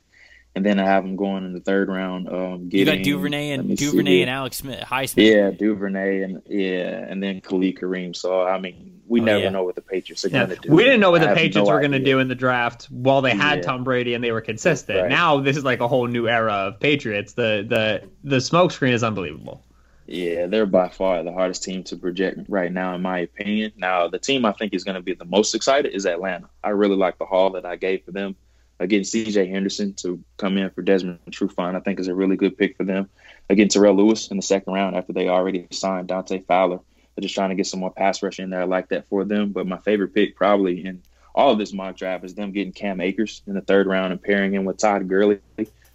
and 0.53 0.65
then 0.65 0.79
I 0.79 0.85
have 0.85 1.03
them 1.03 1.15
going 1.15 1.45
in 1.45 1.53
the 1.53 1.61
third 1.61 1.87
round. 1.87 2.27
Um, 2.27 2.67
getting, 2.67 2.87
you 2.87 2.97
got 2.97 3.03
Duvernay 3.03 3.51
and 3.51 3.77
Duvernay 3.77 4.21
and 4.21 4.29
Alex 4.29 4.57
Smith, 4.57 4.83
Highsmith. 4.83 5.25
Yeah, 5.25 5.51
Duvernay 5.51 6.23
and 6.23 6.41
yeah, 6.45 7.05
and 7.07 7.23
then 7.23 7.39
Khalid 7.39 7.77
Kareem. 7.77 8.15
So 8.15 8.43
I 8.45 8.59
mean, 8.59 9.01
we 9.07 9.21
oh, 9.21 9.23
never 9.23 9.43
yeah. 9.43 9.49
know 9.49 9.63
what 9.63 9.75
the 9.75 9.81
Patriots 9.81 10.25
are 10.25 10.29
yeah. 10.29 10.45
going 10.45 10.57
to 10.57 10.67
do. 10.67 10.73
We 10.73 10.83
didn't 10.83 10.99
know 10.99 11.11
what 11.11 11.21
the 11.21 11.27
Patriots 11.27 11.55
no 11.55 11.73
were 11.73 11.79
going 11.79 11.93
to 11.93 11.99
do 11.99 12.19
in 12.19 12.27
the 12.27 12.35
draft 12.35 12.85
while 12.85 13.21
they 13.21 13.31
had 13.31 13.59
yeah. 13.59 13.63
Tom 13.63 13.83
Brady 13.83 14.13
and 14.13 14.23
they 14.23 14.31
were 14.31 14.41
consistent. 14.41 14.99
Right. 14.99 15.09
Now 15.09 15.39
this 15.39 15.55
is 15.55 15.63
like 15.63 15.79
a 15.79 15.87
whole 15.87 16.07
new 16.07 16.27
era 16.27 16.53
of 16.53 16.79
Patriots. 16.79 17.33
The 17.33 17.65
the 17.67 18.09
the 18.23 18.37
smokescreen 18.37 18.91
is 18.91 19.03
unbelievable. 19.03 19.63
Yeah, 20.05 20.47
they're 20.47 20.65
by 20.65 20.89
far 20.89 21.23
the 21.23 21.31
hardest 21.31 21.63
team 21.63 21.83
to 21.85 21.95
project 21.95 22.39
right 22.49 22.69
now, 22.69 22.93
in 22.95 23.01
my 23.01 23.19
opinion. 23.19 23.71
Now, 23.77 24.09
the 24.09 24.19
team 24.19 24.43
I 24.43 24.51
think 24.51 24.73
is 24.73 24.83
going 24.83 24.95
to 24.95 25.01
be 25.01 25.13
the 25.13 25.23
most 25.23 25.55
excited 25.55 25.93
is 25.93 26.05
Atlanta. 26.05 26.49
I 26.61 26.69
really 26.71 26.97
like 26.97 27.17
the 27.17 27.25
haul 27.25 27.51
that 27.51 27.65
I 27.65 27.77
gave 27.77 28.03
for 28.03 28.11
them 28.11 28.35
Again, 28.81 29.03
C.J. 29.03 29.45
Henderson 29.45 29.93
to 29.93 30.23
come 30.37 30.57
in 30.57 30.71
for 30.71 30.81
Desmond 30.81 31.19
Trufant, 31.29 31.75
I 31.75 31.81
think 31.81 31.99
is 31.99 32.07
a 32.07 32.15
really 32.15 32.35
good 32.35 32.57
pick 32.57 32.75
for 32.75 32.83
them. 32.83 33.09
Again, 33.47 33.67
Terrell 33.67 33.95
Lewis 33.95 34.29
in 34.29 34.37
the 34.37 34.43
second 34.43 34.73
round 34.73 34.95
after 34.95 35.13
they 35.13 35.29
already 35.29 35.67
signed 35.69 36.07
Dante 36.07 36.39
Fowler. 36.39 36.79
They're 37.15 37.21
just 37.21 37.35
trying 37.35 37.49
to 37.49 37.55
get 37.55 37.67
some 37.67 37.79
more 37.79 37.91
pass 37.91 38.23
rush 38.23 38.39
in 38.39 38.49
there. 38.49 38.61
I 38.61 38.63
like 38.63 38.89
that 38.89 39.07
for 39.07 39.23
them. 39.23 39.51
But 39.51 39.67
my 39.67 39.77
favorite 39.77 40.15
pick 40.15 40.35
probably 40.35 40.83
in 40.83 41.03
all 41.35 41.51
of 41.51 41.59
this 41.59 41.73
mock 41.73 41.95
draft 41.95 42.25
is 42.25 42.33
them 42.33 42.53
getting 42.53 42.73
Cam 42.73 43.01
Akers 43.01 43.43
in 43.45 43.53
the 43.53 43.61
third 43.61 43.85
round 43.85 44.13
and 44.13 44.21
pairing 44.21 44.51
him 44.51 44.65
with 44.65 44.77
Todd 44.77 45.07
Gurley. 45.07 45.39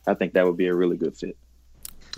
I 0.06 0.14
think 0.14 0.34
that 0.34 0.46
would 0.46 0.56
be 0.56 0.68
a 0.68 0.74
really 0.74 0.96
good 0.96 1.16
fit. 1.16 1.36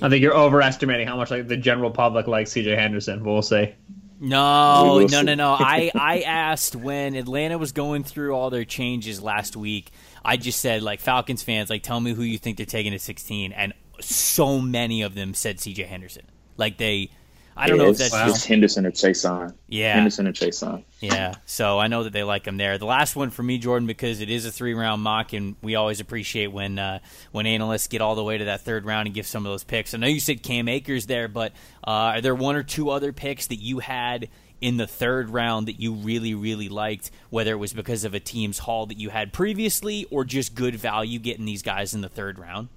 I 0.03 0.11
think 0.11 0.23
you're 0.23 0.37
overestimating 0.37 1.09
how 1.09 1.17
much 1.17 1.31
like 1.31 1.49
the 1.49 1.57
general 1.57 1.91
public 1.91 2.27
likes 2.27 2.53
C.J. 2.53 2.77
Henderson. 2.77 3.25
We'll 3.25 3.41
see. 3.41 3.75
No, 4.21 5.07
no, 5.07 5.23
no, 5.23 5.35
no. 5.35 5.53
I, 5.53 5.91
I 5.95 6.21
asked 6.27 6.77
when 6.77 7.15
Atlanta 7.15 7.57
was 7.57 7.73
going 7.73 8.05
through 8.05 8.35
all 8.35 8.51
their 8.51 8.65
changes 8.65 9.23
last 9.23 9.57
week. 9.57 9.91
I 10.29 10.37
just 10.37 10.61
said 10.61 10.83
like 10.83 11.01
Falcons 11.01 11.43
fans, 11.43 11.71
like 11.71 11.83
tell 11.83 11.99
me 11.99 12.13
who 12.13 12.23
you 12.23 12.37
think 12.37 12.59
they're 12.59 12.67
taking 12.67 12.93
at 12.93 13.01
16, 13.01 13.53
and 13.53 13.73
so 13.99 14.61
many 14.61 15.01
of 15.01 15.15
them 15.15 15.33
said 15.33 15.59
C.J. 15.59 15.85
Henderson. 15.85 16.27
Like 16.59 16.77
they, 16.77 17.11
I 17.57 17.67
don't 17.67 17.79
know 17.79 17.87
if 17.87 17.99
it's, 17.99 18.11
that's 18.11 18.37
it's 18.37 18.45
Henderson 18.45 18.85
or 18.85 18.91
Chaisson. 18.91 19.55
Yeah. 19.69 19.95
Henderson 19.95 20.27
or 20.27 20.33
Chaisson. 20.33 20.85
Yeah, 21.01 21.37
so 21.47 21.79
I 21.79 21.87
know 21.87 22.05
that 22.05 22.13
they 22.13 22.25
like 22.25 22.47
him 22.47 22.59
there. 22.59 22.77
The 22.77 22.85
last 22.85 23.17
one 23.17 23.31
for 23.31 23.43
me, 23.43 23.57
Jordan, 23.57 23.87
because 23.87 24.21
it 24.21 24.29
is 24.29 24.45
a 24.45 24.53
three 24.53 24.75
round 24.75 25.01
mock, 25.03 25.33
and 25.33 25.57
we 25.63 25.77
always 25.77 25.99
appreciate 25.99 26.49
when 26.49 26.79
uh, 26.79 26.99
when 27.33 27.47
analysts 27.47 27.87
get 27.87 28.03
all 28.03 28.15
the 28.15 28.25
way 28.25 28.37
to 28.37 28.45
that 28.45 28.61
third 28.61 28.85
round 28.85 29.07
and 29.07 29.15
give 29.15 29.27
some 29.27 29.47
of 29.47 29.51
those 29.51 29.65
picks. 29.65 29.95
I 29.95 29.97
know 29.97 30.09
you 30.09 30.21
said 30.21 30.43
Cam 30.43 30.69
Akers 30.69 31.07
there, 31.07 31.29
but 31.29 31.53
uh, 31.83 32.17
are 32.17 32.21
there 32.21 32.35
one 32.35 32.55
or 32.55 32.65
two 32.65 32.91
other 32.91 33.15
picks 33.15 33.47
that 33.47 33.57
you 33.57 33.79
had 33.79 34.29
in 34.61 34.77
the 34.77 34.87
third 34.87 35.31
round 35.31 35.69
that 35.69 35.81
you 35.81 35.93
really 35.95 36.35
really 36.35 36.69
liked? 36.69 37.11
Whether 37.31 37.53
it 37.53 37.59
was 37.59 37.73
because 37.73 38.05
of 38.05 38.15
a 38.15 38.21
team's 38.21 38.59
haul 38.61 38.87
that 38.87 38.99
you 38.99 39.11
had 39.11 39.33
previously, 39.33 40.07
or 40.11 40.25
just 40.25 40.55
good 40.55 40.75
value 40.77 41.19
getting 41.19 41.45
these 41.45 41.63
guys 41.63 41.95
in 41.95 42.01
the 42.01 42.09
third 42.09 42.39
round. 42.39 42.69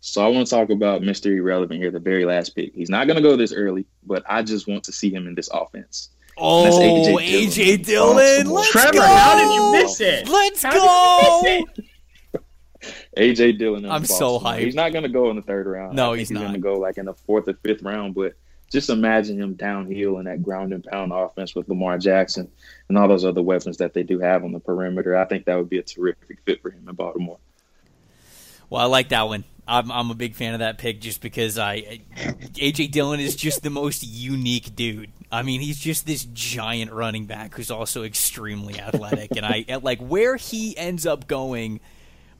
So 0.00 0.24
I 0.24 0.28
want 0.28 0.46
to 0.46 0.50
talk 0.54 0.70
about 0.70 1.02
Mr. 1.02 1.26
Irrelevant 1.36 1.80
here, 1.80 1.90
the 1.90 1.98
very 1.98 2.24
last 2.24 2.50
pick. 2.50 2.72
He's 2.72 2.88
not 2.88 3.06
going 3.08 3.16
to 3.16 3.22
go 3.22 3.36
this 3.36 3.52
early, 3.52 3.84
but 4.06 4.22
I 4.28 4.42
just 4.42 4.68
want 4.68 4.84
to 4.84 4.92
see 4.92 5.12
him 5.12 5.26
in 5.26 5.34
this 5.34 5.48
offense. 5.52 6.10
Oh, 6.36 6.62
That's 6.64 6.76
AJ, 6.76 7.46
A.J. 7.48 7.76
Dillon. 7.78 8.16
Dillon. 8.16 8.46
Let's 8.54 8.70
Trevor, 8.70 8.92
go. 8.92 9.02
how 9.02 9.36
did 9.36 9.52
you 9.52 9.72
miss 9.72 10.00
it? 10.00 10.28
Let's 10.28 10.62
How 10.62 10.72
go. 10.72 11.40
did 11.42 11.58
you 11.58 11.66
miss 11.76 11.78
it? 11.78 11.94
AJ 13.18 13.58
Dillon. 13.58 13.84
I'm 13.86 14.02
Boston. 14.02 14.16
so 14.16 14.38
hyped. 14.38 14.60
He's 14.60 14.76
not 14.76 14.92
going 14.92 15.02
to 15.02 15.08
go 15.08 15.30
in 15.30 15.36
the 15.36 15.42
third 15.42 15.66
round. 15.66 15.96
No, 15.96 16.10
I 16.12 16.12
think 16.12 16.18
he's 16.20 16.28
he's 16.28 16.34
not. 16.36 16.42
going 16.42 16.54
to 16.54 16.60
go 16.60 16.74
like 16.74 16.96
in 16.98 17.06
the 17.06 17.14
fourth 17.14 17.48
or 17.48 17.54
fifth 17.54 17.82
round. 17.82 18.14
But 18.14 18.34
just 18.70 18.90
imagine 18.90 19.40
him 19.40 19.54
downhill 19.54 20.18
in 20.18 20.26
that 20.26 20.42
ground 20.42 20.72
and 20.72 20.84
pound 20.84 21.12
offense 21.12 21.54
with 21.54 21.68
Lamar 21.68 21.98
Jackson 21.98 22.50
and 22.88 22.98
all 22.98 23.08
those 23.08 23.24
other 23.24 23.42
weapons 23.42 23.78
that 23.78 23.94
they 23.94 24.02
do 24.02 24.18
have 24.18 24.44
on 24.44 24.52
the 24.52 24.60
perimeter. 24.60 25.16
I 25.16 25.24
think 25.24 25.46
that 25.46 25.56
would 25.56 25.70
be 25.70 25.78
a 25.78 25.82
terrific 25.82 26.38
fit 26.44 26.60
for 26.60 26.70
him 26.70 26.88
in 26.88 26.94
Baltimore. 26.94 27.38
Well, 28.70 28.82
I 28.82 28.84
like 28.84 29.08
that 29.10 29.22
one. 29.22 29.44
I'm, 29.66 29.92
I'm 29.92 30.10
a 30.10 30.14
big 30.14 30.34
fan 30.34 30.54
of 30.54 30.60
that 30.60 30.78
pick 30.78 31.00
just 31.00 31.20
because 31.20 31.58
I 31.58 32.00
AJ 32.54 32.90
Dillon 32.90 33.20
is 33.20 33.36
just 33.36 33.62
the 33.62 33.70
most 33.70 34.02
unique 34.02 34.74
dude. 34.74 35.12
I 35.30 35.42
mean, 35.42 35.60
he's 35.60 35.78
just 35.78 36.06
this 36.06 36.24
giant 36.24 36.90
running 36.90 37.26
back 37.26 37.54
who's 37.54 37.70
also 37.70 38.02
extremely 38.02 38.80
athletic, 38.80 39.36
and 39.36 39.44
I 39.44 39.66
like 39.82 40.00
where 40.00 40.36
he 40.36 40.76
ends 40.76 41.04
up 41.04 41.26
going 41.26 41.80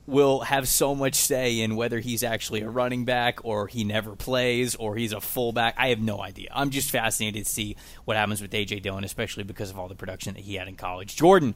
will 0.09 0.41
have 0.41 0.67
so 0.67 0.95
much 0.95 1.15
say 1.15 1.59
in 1.59 1.75
whether 1.75 1.99
he's 1.99 2.23
actually 2.23 2.61
a 2.61 2.69
running 2.69 3.05
back 3.05 3.39
or 3.43 3.67
he 3.67 3.83
never 3.83 4.15
plays 4.15 4.75
or 4.75 4.95
he's 4.95 5.13
a 5.13 5.21
fullback. 5.21 5.75
I 5.77 5.89
have 5.89 5.99
no 5.99 6.21
idea. 6.21 6.49
I'm 6.53 6.69
just 6.69 6.91
fascinated 6.91 7.45
to 7.45 7.51
see 7.51 7.75
what 8.05 8.17
happens 8.17 8.41
with 8.41 8.51
AJ 8.51 8.81
Dillon, 8.81 9.03
especially 9.03 9.43
because 9.43 9.69
of 9.69 9.79
all 9.79 9.87
the 9.87 9.95
production 9.95 10.33
that 10.33 10.41
he 10.41 10.55
had 10.55 10.67
in 10.67 10.75
college. 10.75 11.15
Jordan, 11.15 11.55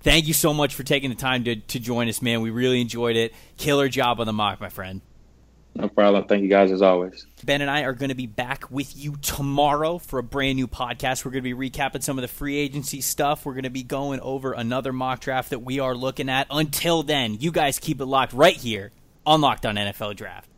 thank 0.00 0.26
you 0.26 0.34
so 0.34 0.52
much 0.52 0.74
for 0.74 0.82
taking 0.82 1.10
the 1.10 1.16
time 1.16 1.44
to, 1.44 1.56
to 1.56 1.78
join 1.78 2.08
us, 2.08 2.20
man. 2.20 2.40
We 2.40 2.50
really 2.50 2.80
enjoyed 2.80 3.16
it. 3.16 3.32
Killer 3.56 3.88
job 3.88 4.20
on 4.20 4.26
the 4.26 4.32
mock, 4.32 4.60
my 4.60 4.68
friend. 4.68 5.00
No 5.76 5.88
problem. 5.88 6.24
Thank 6.26 6.42
you 6.42 6.48
guys 6.48 6.70
as 6.70 6.82
always. 6.82 7.26
Ben 7.42 7.60
and 7.60 7.70
I 7.70 7.82
are 7.82 7.94
going 7.94 8.10
to 8.10 8.14
be 8.14 8.28
back 8.28 8.70
with 8.70 8.96
you 8.96 9.16
tomorrow 9.16 9.98
for 9.98 10.20
a 10.20 10.22
brand 10.22 10.56
new 10.56 10.68
podcast. 10.68 11.24
We're 11.24 11.32
going 11.32 11.42
to 11.42 11.54
be 11.54 11.70
recapping 11.70 12.02
some 12.02 12.16
of 12.16 12.22
the 12.22 12.28
free 12.28 12.56
agency 12.56 13.00
stuff. 13.00 13.44
We're 13.44 13.54
going 13.54 13.64
to 13.64 13.70
be 13.70 13.82
going 13.82 14.20
over 14.20 14.52
another 14.52 14.92
mock 14.92 15.20
draft 15.20 15.50
that 15.50 15.62
we 15.62 15.80
are 15.80 15.94
looking 15.94 16.28
at. 16.28 16.46
Until 16.48 17.02
then, 17.02 17.34
you 17.40 17.50
guys 17.50 17.80
keep 17.80 18.00
it 18.00 18.06
locked 18.06 18.32
right 18.32 18.56
here 18.56 18.92
on 19.26 19.40
Locked 19.40 19.66
On 19.66 19.74
NFL 19.74 20.14
Draft. 20.16 20.48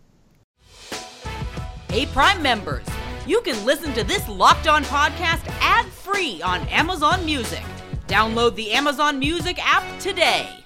Hey, 1.88 2.04
Prime 2.06 2.42
members, 2.42 2.84
you 3.26 3.40
can 3.40 3.64
listen 3.64 3.94
to 3.94 4.04
this 4.04 4.28
Locked 4.28 4.68
On 4.68 4.84
podcast 4.84 5.46
ad 5.60 5.86
free 5.86 6.42
on 6.42 6.60
Amazon 6.68 7.24
Music. 7.24 7.62
Download 8.06 8.54
the 8.54 8.72
Amazon 8.72 9.18
Music 9.18 9.58
app 9.66 9.98
today. 9.98 10.65